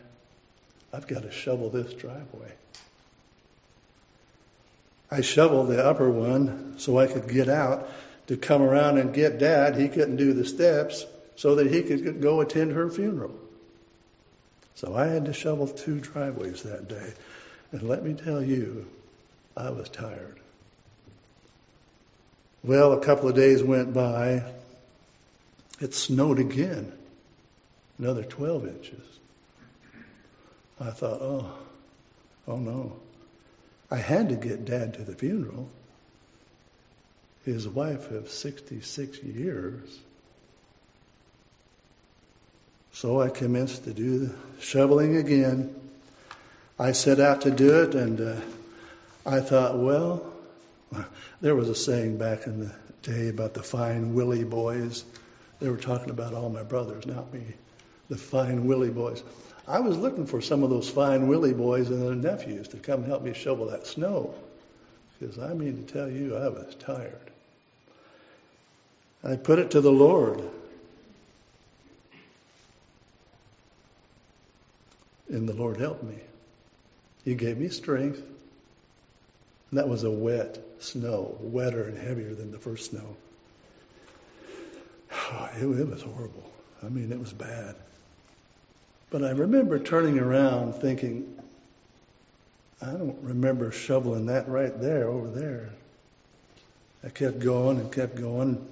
I've 0.93 1.09
got 1.09 1.23
to 1.23 1.33
shovel 1.33 1.69
this 1.71 1.93
driveway. 1.95 2.53
I 5.11 5.21
shoveled 5.21 5.69
the 5.69 5.85
upper 5.85 6.09
one 6.09 6.75
so 6.79 6.99
I 6.99 7.07
could 7.09 7.29
get 7.29 7.49
out 7.49 7.91
to 8.29 8.37
come 8.37 8.63
around 8.63 8.99
and 8.99 9.13
get 9.13 9.39
dad. 9.39 9.77
He 9.77 9.89
couldn't 9.89 10.17
do 10.17 10.33
the 10.33 10.45
steps 10.45 11.05
so 11.35 11.57
that 11.57 11.67
he 11.67 11.83
could 11.83 12.23
go 12.23 12.41
attend 12.41 12.73
her 12.73 12.89
funeral. 12.89 13.35
So 14.75 14.95
I 14.95 15.07
had 15.07 15.27
to 15.27 15.33
shovel 15.33 15.69
two 15.69 16.01
driveways 16.01 16.63
that 16.63 16.89
day. 16.89 17.13
And 17.73 17.83
let 17.83 18.05
me 18.05 18.15
tell 18.15 18.43
you, 18.43 18.87
I 19.57 19.71
was 19.71 19.89
tired. 19.89 20.39
Well, 22.65 22.93
a 22.93 23.01
couple 23.01 23.29
of 23.29 23.35
days 23.35 23.63
went 23.63 23.93
by. 23.93 24.45
It 25.81 25.95
snowed 25.95 26.39
again 26.39 26.93
another 27.99 28.23
12 28.23 28.69
inches. 28.69 29.19
I 30.81 30.91
thought, 30.91 31.21
oh, 31.21 31.53
oh 32.47 32.57
no. 32.57 32.97
I 33.91 33.97
had 33.97 34.31
to 34.31 34.37
get 34.37 34.65
dad 34.65 34.95
to 34.95 35.03
the 35.03 35.15
funeral. 35.15 35.69
His 37.45 37.69
wife 37.69 38.11
of 38.11 38.31
66 38.31 39.23
years. 39.23 39.99
So 42.93 43.21
I 43.21 43.29
commenced 43.29 43.85
to 43.85 43.93
do 43.93 44.27
the 44.27 44.35
shoveling 44.61 45.17
again. 45.17 45.75
I 46.79 46.93
set 46.93 47.21
out 47.21 47.43
to 47.43 47.51
do 47.51 47.83
it, 47.83 47.95
and 47.95 48.21
uh, 48.21 48.41
I 49.25 49.41
thought, 49.41 49.79
well, 49.79 50.33
there 51.41 51.55
was 51.55 51.69
a 51.69 51.75
saying 51.75 52.19
back 52.19 52.47
in 52.47 52.61
the 52.61 52.75
day 53.03 53.29
about 53.29 53.55
the 53.55 53.63
fine 53.63 54.15
Willey 54.15 54.45
boys. 54.45 55.05
They 55.61 55.69
were 55.69 55.77
talking 55.77 56.11
about 56.11 56.35
all 56.35 56.49
my 56.49 56.63
brothers, 56.63 57.07
not 57.07 57.33
me 57.33 57.43
the 58.13 58.19
fine 58.19 58.67
Willey 58.67 58.91
boys. 58.91 59.23
I 59.67 59.81
was 59.81 59.97
looking 59.97 60.27
for 60.27 60.43
some 60.43 60.63
of 60.63 60.69
those 60.69 60.89
fine 60.89 61.29
Willey 61.29 61.55
boys 61.55 61.89
and 61.89 62.03
their 62.03 62.15
nephews 62.15 62.69
to 62.69 62.77
come 62.77 63.05
help 63.05 63.23
me 63.23 63.33
shovel 63.33 63.71
that 63.71 63.87
snow. 63.87 64.35
Because 65.19 65.39
I 65.39 65.55
mean 65.55 65.83
to 65.83 65.93
tell 65.93 66.11
you, 66.11 66.37
I 66.37 66.49
was 66.49 66.75
tired. 66.75 67.31
I 69.25 69.37
put 69.37 69.61
it 69.61 69.71
to 69.71 69.81
the 69.81 69.93
Lord. 69.93 70.43
And 75.33 75.49
the 75.49 75.55
Lord 75.55 75.79
helped 75.79 76.03
me. 76.03 76.19
He 77.25 77.35
gave 77.35 77.59
me 77.59 77.69
strength. 77.69 78.19
And 79.71 79.79
that 79.79 79.89
was 79.89 80.05
a 80.05 80.11
wet 80.11 80.59
snow, 80.81 81.37
wetter 81.41 81.85
and 81.85 81.97
heavier 81.97 82.35
than 82.35 82.53
the 82.53 82.59
first 82.59 82.91
snow. 82.91 83.17
It, 85.57 85.65
it 85.65 85.89
was 85.89 86.03
horrible. 86.03 86.51
I 86.83 86.89
mean, 86.89 87.11
it 87.11 87.19
was 87.19 87.33
bad. 87.33 87.75
But 89.11 89.25
I 89.25 89.31
remember 89.31 89.79
turning 89.79 90.19
around 90.19 90.75
thinking, 90.75 91.39
I 92.81 92.93
don't 92.93 93.19
remember 93.23 93.71
shoveling 93.71 94.27
that 94.27 94.49
right 94.49 94.79
there 94.81 95.09
over 95.09 95.29
there. 95.29 95.71
I 97.05 97.09
kept 97.09 97.39
going 97.39 97.79
and 97.79 97.93
kept 97.93 98.17
going. 98.17 98.65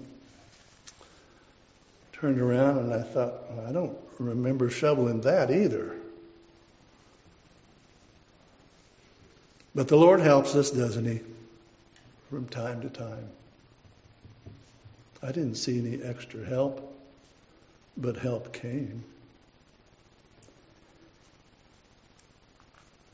Turned 2.13 2.41
around 2.41 2.79
and 2.79 2.93
I 2.95 3.03
thought, 3.03 3.51
well, 3.51 3.67
I 3.67 3.73
don't 3.73 3.97
remember 4.19 4.69
shoveling 4.69 5.23
that 5.23 5.51
either. 5.51 6.00
But 9.75 9.89
the 9.89 9.97
Lord 9.97 10.21
helps 10.21 10.55
us, 10.55 10.71
doesn't 10.71 11.05
He? 11.05 11.21
From 12.29 12.47
time 12.47 12.83
to 12.83 12.89
time. 12.89 13.29
I 15.23 15.33
didn't 15.33 15.57
see 15.57 15.79
any 15.79 16.03
extra 16.03 16.45
help, 16.45 16.97
but 17.97 18.17
help 18.17 18.53
came. 18.53 19.05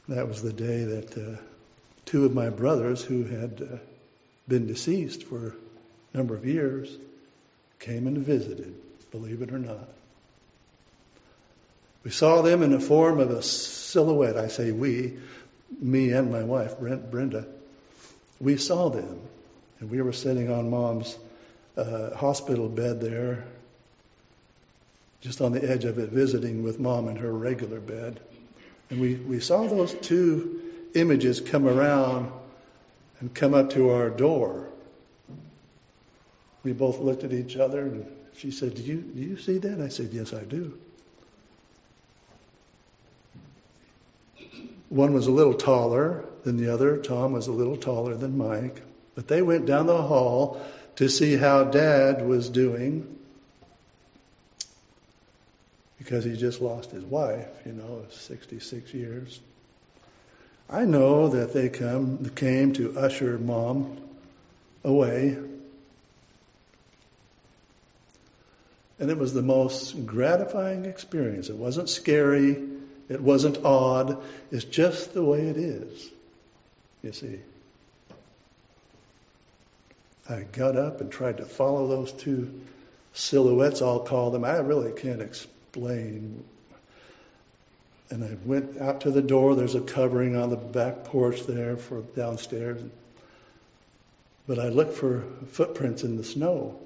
That 0.09 0.28
was 0.28 0.40
the 0.40 0.52
day 0.52 0.84
that 0.84 1.18
uh, 1.18 1.36
two 2.04 2.24
of 2.24 2.34
my 2.34 2.48
brothers, 2.48 3.02
who 3.02 3.24
had 3.24 3.61
uh, 3.61 3.76
been 4.46 4.66
deceased 4.66 5.24
for 5.24 5.54
a 6.14 6.16
number 6.16 6.36
of 6.36 6.46
years, 6.46 6.96
came 7.80 8.07
and 8.07 8.18
visited, 8.18 8.74
believe 9.11 9.42
it 9.42 9.52
or 9.52 9.59
not. 9.59 9.88
We 12.04 12.12
saw 12.12 12.42
them 12.42 12.62
in 12.62 12.70
the 12.70 12.78
form 12.78 13.18
of 13.18 13.30
a 13.30 13.42
silhouette. 13.42 14.36
I 14.36 14.46
say 14.46 14.70
we, 14.70 15.18
me 15.80 16.12
and 16.12 16.30
my 16.30 16.42
wife, 16.42 16.78
Brenda. 16.78 17.46
We 18.40 18.56
saw 18.56 18.88
them, 18.88 19.20
and 19.80 19.90
we 19.90 20.02
were 20.02 20.12
sitting 20.12 20.50
on 20.50 20.70
mom's 20.70 21.16
uh, 21.76 22.14
hospital 22.14 22.68
bed 22.68 23.00
there, 23.00 23.44
just 25.20 25.40
on 25.40 25.52
the 25.52 25.68
edge 25.68 25.84
of 25.84 25.98
it, 25.98 26.10
visiting 26.10 26.62
with 26.62 26.78
mom 26.78 27.08
in 27.08 27.16
her 27.16 27.32
regular 27.32 27.80
bed. 27.80 28.20
And 28.90 29.00
we, 29.00 29.14
we 29.14 29.40
saw 29.40 29.66
those 29.66 29.92
two 29.94 30.62
images 30.94 31.40
come 31.40 31.66
around 31.66 32.30
and 33.20 33.34
come 33.34 33.54
up 33.54 33.70
to 33.70 33.90
our 33.90 34.10
door. 34.10 34.68
We 36.62 36.72
both 36.72 36.98
looked 36.98 37.24
at 37.24 37.32
each 37.32 37.56
other 37.56 37.80
and 37.80 38.06
she 38.36 38.50
said, 38.50 38.74
Do 38.74 38.82
you, 38.82 38.96
do 39.00 39.20
you 39.20 39.38
see 39.38 39.58
that? 39.58 39.80
I 39.80 39.88
said, 39.88 40.10
Yes, 40.12 40.32
I 40.32 40.42
do. 40.42 40.78
One 44.89 45.12
was 45.12 45.26
a 45.26 45.32
little 45.32 45.55
taller 45.55 46.24
than 46.45 46.57
the 46.57 46.72
other. 46.72 46.99
Tom 46.99 47.32
was 47.32 47.49
a 47.49 47.53
little 47.53 47.76
taller 47.76 48.14
than 48.14 48.39
Mike. 48.39 48.82
But 49.14 49.28
they 49.28 49.43
went 49.43 49.66
down 49.66 49.87
the 49.87 50.03
hall 50.03 50.61
to 50.97 51.09
see 51.09 51.37
how 51.37 51.64
Dad 51.64 52.26
was 52.26 52.49
doing 52.49 53.16
because 55.99 56.24
he 56.24 56.37
just 56.37 56.61
lost 56.61 56.93
his 56.93 57.03
wife, 57.03 57.49
you 57.64 57.72
know, 57.72 58.05
66 58.11 58.95
years. 58.95 59.41
I 60.68 60.84
know 60.84 61.28
that 61.28 61.53
they 61.53 61.68
come 61.68 62.24
came 62.30 62.72
to 62.74 62.99
usher 62.99 63.39
mom 63.39 63.99
away. 64.84 65.37
And 68.99 69.11
it 69.11 69.18
was 69.18 69.34
the 69.34 69.43
most 69.43 70.07
gratifying 70.07 70.84
experience. 70.84 71.49
It 71.49 71.57
wasn't 71.57 71.89
scary. 71.89 72.76
It 73.09 73.20
wasn't 73.20 73.64
odd. 73.64 74.22
It's 74.50 74.64
just 74.64 75.14
the 75.14 75.24
way 75.24 75.48
it 75.48 75.57
is, 75.57 76.11
you 77.02 77.12
see. 77.12 77.40
I 80.28 80.42
got 80.52 80.76
up 80.76 81.00
and 81.00 81.11
tried 81.11 81.36
to 81.36 81.44
follow 81.44 81.86
those 81.86 82.12
two 82.12 82.52
silhouettes, 83.12 83.80
I'll 83.80 84.00
call 84.00 84.30
them. 84.30 84.44
I 84.44 84.59
really 84.59 84.92
can't 84.92 85.22
explain. 85.22 86.44
And 88.11 88.24
I 88.24 88.36
went 88.44 88.80
out 88.80 89.02
to 89.02 89.11
the 89.11 89.22
door. 89.22 89.54
There's 89.54 89.74
a 89.74 89.80
covering 89.80 90.36
on 90.36 90.50
the 90.50 90.57
back 90.57 91.04
porch 91.04 91.44
there 91.46 91.76
for 91.76 92.02
downstairs. 92.14 92.82
But 94.46 94.59
I 94.59 94.68
looked 94.68 94.94
for 94.94 95.24
footprints 95.48 96.04
in 96.04 96.16
the 96.16 96.24
snow. 96.24 96.78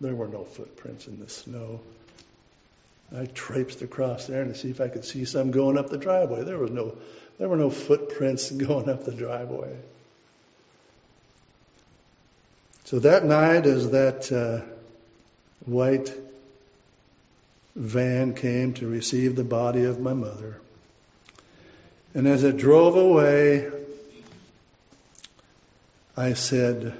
There 0.00 0.14
were 0.14 0.28
no 0.28 0.44
footprints 0.44 1.06
in 1.06 1.18
the 1.20 1.28
snow. 1.28 1.80
I 3.16 3.26
traipsed 3.26 3.82
across 3.82 4.26
there 4.26 4.44
to 4.44 4.54
see 4.54 4.70
if 4.70 4.80
I 4.80 4.88
could 4.88 5.04
see 5.04 5.24
some 5.24 5.50
going 5.50 5.76
up 5.76 5.90
the 5.90 5.98
driveway. 5.98 6.44
There 6.44 6.58
was 6.58 6.70
no, 6.70 6.96
there 7.38 7.48
were 7.48 7.56
no 7.56 7.70
footprints 7.70 8.50
going 8.50 8.88
up 8.88 9.04
the 9.04 9.12
driveway. 9.12 9.76
So 12.84 12.98
that 13.00 13.24
night, 13.24 13.66
as 13.66 13.90
that 13.90 14.30
uh, 14.32 14.64
white 15.64 16.12
van 17.74 18.34
came 18.34 18.74
to 18.74 18.86
receive 18.86 19.34
the 19.34 19.44
body 19.44 19.84
of 19.84 20.00
my 20.00 20.12
mother, 20.12 20.60
and 22.14 22.28
as 22.28 22.44
it 22.44 22.58
drove 22.58 22.96
away, 22.96 23.70
I 26.16 26.34
said 26.34 26.94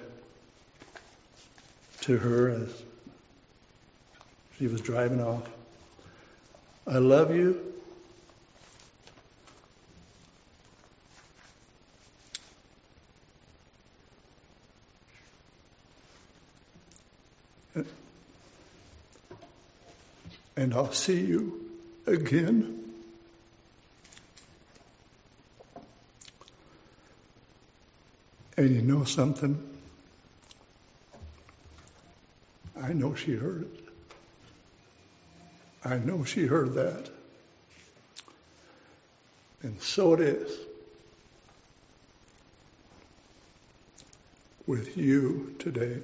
to 2.03 2.17
her 2.17 2.49
as 2.49 2.83
she 4.59 4.67
was 4.67 4.81
driving 4.81 5.21
off, 5.21 5.47
I 6.87 6.99
love 6.99 7.35
you. 7.35 7.73
And 20.57 20.75
I'll 20.75 20.93
see 20.93 21.21
you 21.21 21.71
again. 22.07 22.79
And 28.57 28.71
you 28.75 28.83
know 28.83 29.05
something? 29.05 29.69
I 32.81 32.93
know 32.93 33.15
she 33.15 33.35
heard 33.35 33.63
it. 33.63 33.92
I 35.85 35.97
know 35.97 36.25
she 36.25 36.47
heard 36.47 36.75
that. 36.75 37.11
And 39.63 39.81
so 39.81 40.15
it 40.15 40.21
is 40.21 40.59
with 44.67 44.97
you 44.97 45.55
today. 45.59 45.99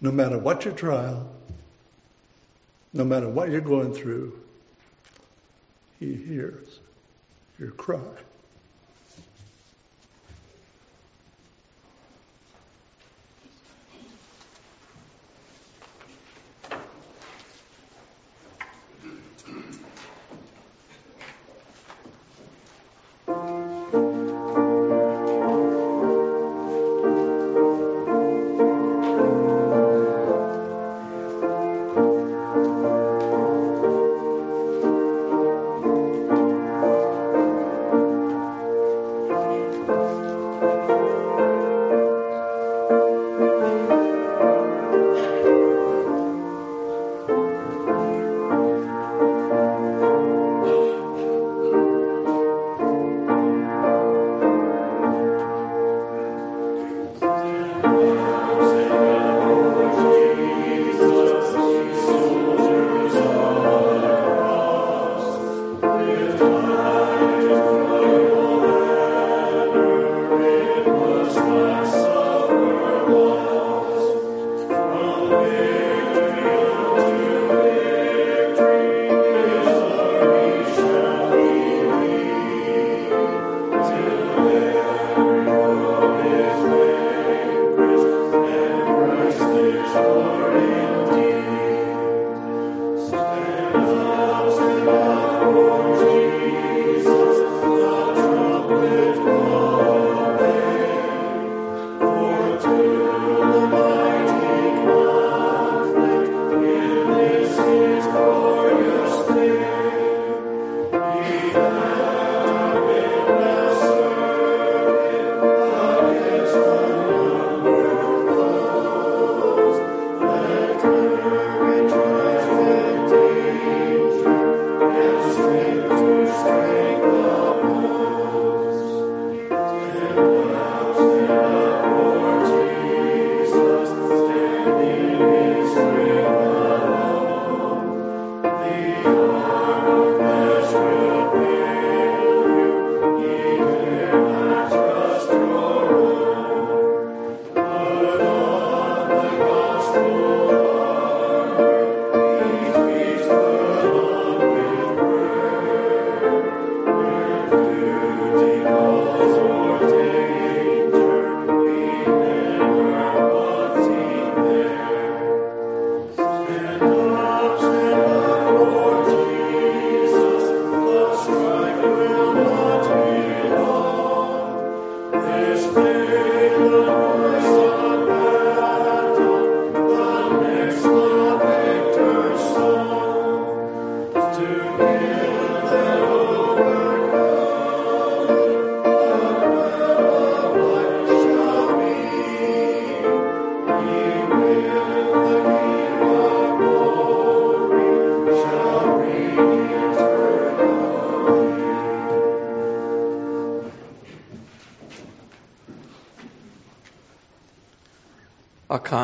No 0.00 0.12
matter 0.12 0.38
what 0.38 0.64
your 0.64 0.74
trial, 0.74 1.28
no 2.92 3.04
matter 3.04 3.28
what 3.28 3.50
you're 3.50 3.60
going 3.60 3.92
through, 3.92 4.38
He 5.98 6.14
hears 6.14 6.78
your 7.58 7.72
cry. 7.72 8.00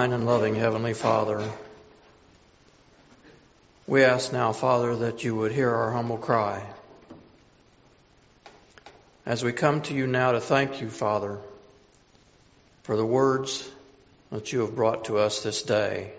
Kind 0.05 0.13
and 0.13 0.27
loving 0.27 0.55
Heavenly 0.55 0.93
Father, 0.93 1.51
we 3.87 4.05
ask 4.05 4.35
now, 4.35 4.53
Father, 4.53 4.95
that 4.97 5.25
you 5.25 5.35
would 5.35 5.51
hear 5.51 5.75
our 5.75 5.93
humble 5.93 6.19
cry. 6.19 6.63
As 9.25 9.43
we 9.43 9.53
come 9.53 9.81
to 9.81 9.95
you 9.95 10.07
now 10.07 10.33
to 10.33 10.43
thank 10.43 10.83
you, 10.83 10.91
Father, 10.91 11.39
for 12.83 12.99
the 12.99 13.07
words 13.07 13.67
that 14.31 14.53
you 14.53 14.61
have 14.61 14.75
brought 14.75 15.07
to 15.07 15.17
us 15.17 15.43
this 15.43 15.63
day 15.63 16.13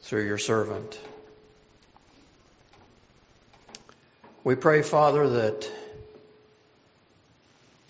through 0.00 0.26
your 0.26 0.38
servant. 0.38 0.98
We 4.42 4.56
pray, 4.56 4.82
Father, 4.82 5.28
that 5.28 5.70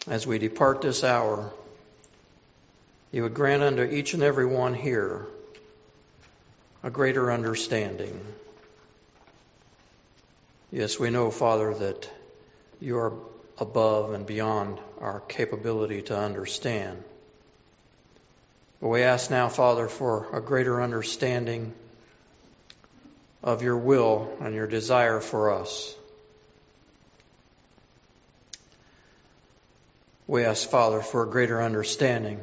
as 0.09 0.27
we 0.27 0.39
depart 0.39 0.83
this 0.83 1.03
hour, 1.03 1.51
you 3.13 3.23
would 3.23 3.33
grant 3.33 3.63
unto 3.63 3.85
each 3.85 4.13
and 4.13 4.23
every 4.23 4.45
one 4.45 4.75
here 4.75 5.27
a 6.89 6.91
greater 6.91 7.31
understanding. 7.31 8.19
Yes, 10.73 10.99
we 10.99 11.11
know, 11.11 11.31
Father, 11.31 11.75
that 11.75 12.11
you 12.81 12.97
are 12.97 13.13
above 13.59 14.15
and 14.15 14.25
beyond 14.25 14.79
our 14.99 15.21
capability 15.21 16.01
to 16.01 16.17
understand. 16.19 17.05
But 18.81 18.89
we 18.89 19.03
ask 19.03 19.31
now, 19.31 19.51
Father, 19.51 19.87
for 19.87 20.35
a 20.35 20.41
greater 20.41 20.81
understanding 20.81 21.75
of 23.43 23.63
your 23.63 23.77
will 23.77 24.35
and 24.41 24.55
your 24.55 24.67
desire 24.67 25.21
for 25.21 25.53
us. 25.53 25.95
We 30.27 30.43
ask, 30.43 30.67
Father, 30.67 31.03
for 31.03 31.25
a 31.25 31.29
greater 31.29 31.61
understanding 31.63 32.41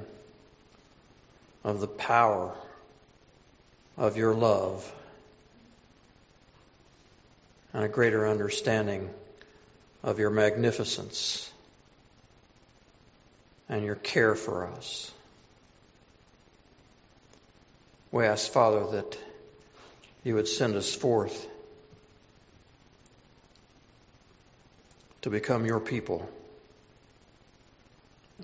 of 1.63 1.79
the 1.79 1.87
power 1.87 2.55
of 3.97 4.17
your 4.17 4.33
love 4.33 4.91
and 7.73 7.83
a 7.83 7.87
greater 7.87 8.27
understanding 8.27 9.09
of 10.03 10.19
your 10.19 10.29
magnificence 10.29 11.51
and 13.67 13.83
your 13.83 13.95
care 13.95 14.35
for 14.35 14.67
us. 14.67 15.11
We 18.11 18.25
ask, 18.25 18.51
Father, 18.51 18.91
that 18.91 19.17
you 20.23 20.35
would 20.35 20.47
send 20.47 20.75
us 20.75 20.93
forth 20.93 21.47
to 25.23 25.29
become 25.29 25.65
your 25.65 25.79
people, 25.79 26.29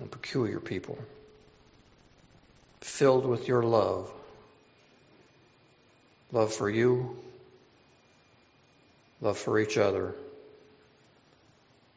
a 0.00 0.06
peculiar 0.06 0.60
people 0.60 0.98
filled 2.80 3.24
with 3.24 3.48
your 3.48 3.62
love. 3.62 4.12
Love 6.32 6.52
for 6.54 6.70
you, 6.70 7.14
love 9.20 9.36
for 9.36 9.58
each 9.58 9.76
other, 9.76 10.14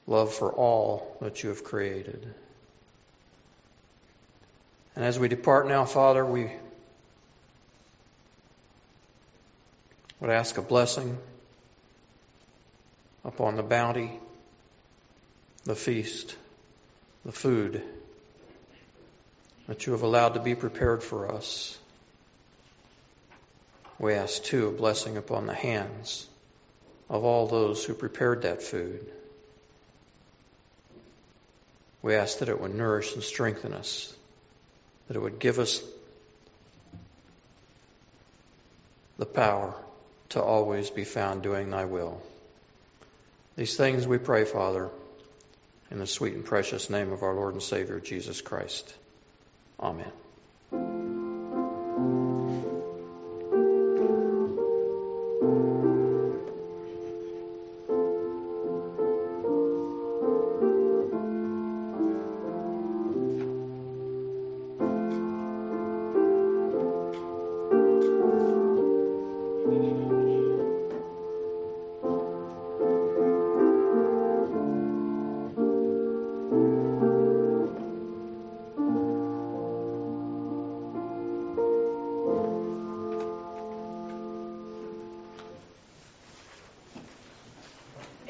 love 0.08 0.34
for 0.34 0.52
all 0.52 1.18
that 1.22 1.42
you 1.42 1.50
have 1.50 1.64
created. 1.64 2.34
And 4.94 5.06
as 5.06 5.18
we 5.18 5.30
depart 5.30 5.70
now, 5.70 5.86
Father, 5.86 6.26
we 6.26 6.52
would 10.20 10.30
ask 10.30 10.58
a 10.58 10.62
blessing 10.62 11.18
upon 13.24 13.56
the 13.56 13.64
bounty, 13.64 14.20
the 15.64 15.76
feast, 15.76 16.36
the 17.26 17.32
food 17.32 17.82
that 19.68 19.86
you 19.86 19.94
have 19.94 20.04
allowed 20.04 20.34
to 20.34 20.42
be 20.42 20.56
prepared 20.56 21.04
for 21.04 21.32
us. 21.32 21.78
We 24.00 24.14
ask, 24.14 24.44
too, 24.44 24.68
a 24.68 24.72
blessing 24.72 25.18
upon 25.18 25.46
the 25.46 25.54
hands 25.54 26.28
of 27.10 27.24
all 27.24 27.48
those 27.48 27.84
who 27.84 27.94
prepared 27.94 28.42
that 28.42 28.62
food. 28.62 29.06
We 32.02 32.16
ask 32.16 32.40
that 32.40 32.50
it 32.50 32.60
would 32.60 32.76
nourish 32.76 33.14
and 33.14 33.24
strengthen 33.24 33.74
us, 33.74 34.14
that 35.08 35.16
it 35.16 35.20
would 35.20 35.40
give 35.40 35.60
us 35.60 35.82
the 39.18 39.26
power 39.26 39.74
to 40.30 40.42
always 40.42 40.90
be 40.90 41.04
found 41.04 41.42
doing 41.42 41.70
thy 41.70 41.86
will. 41.86 42.22
These 43.56 43.78
things 43.78 44.06
we 44.06 44.18
pray, 44.18 44.44
Father, 44.44 44.90
in 45.90 46.00
the 46.00 46.08
sweet 46.08 46.34
and 46.34 46.44
precious 46.44 46.90
name 46.90 47.12
of 47.12 47.24
our 47.24 47.34
Lord 47.34 47.54
and 47.54 47.64
Savior, 47.64 48.00
Jesus 48.00 48.42
Christ. 48.42 48.94
Amen. 49.80 50.12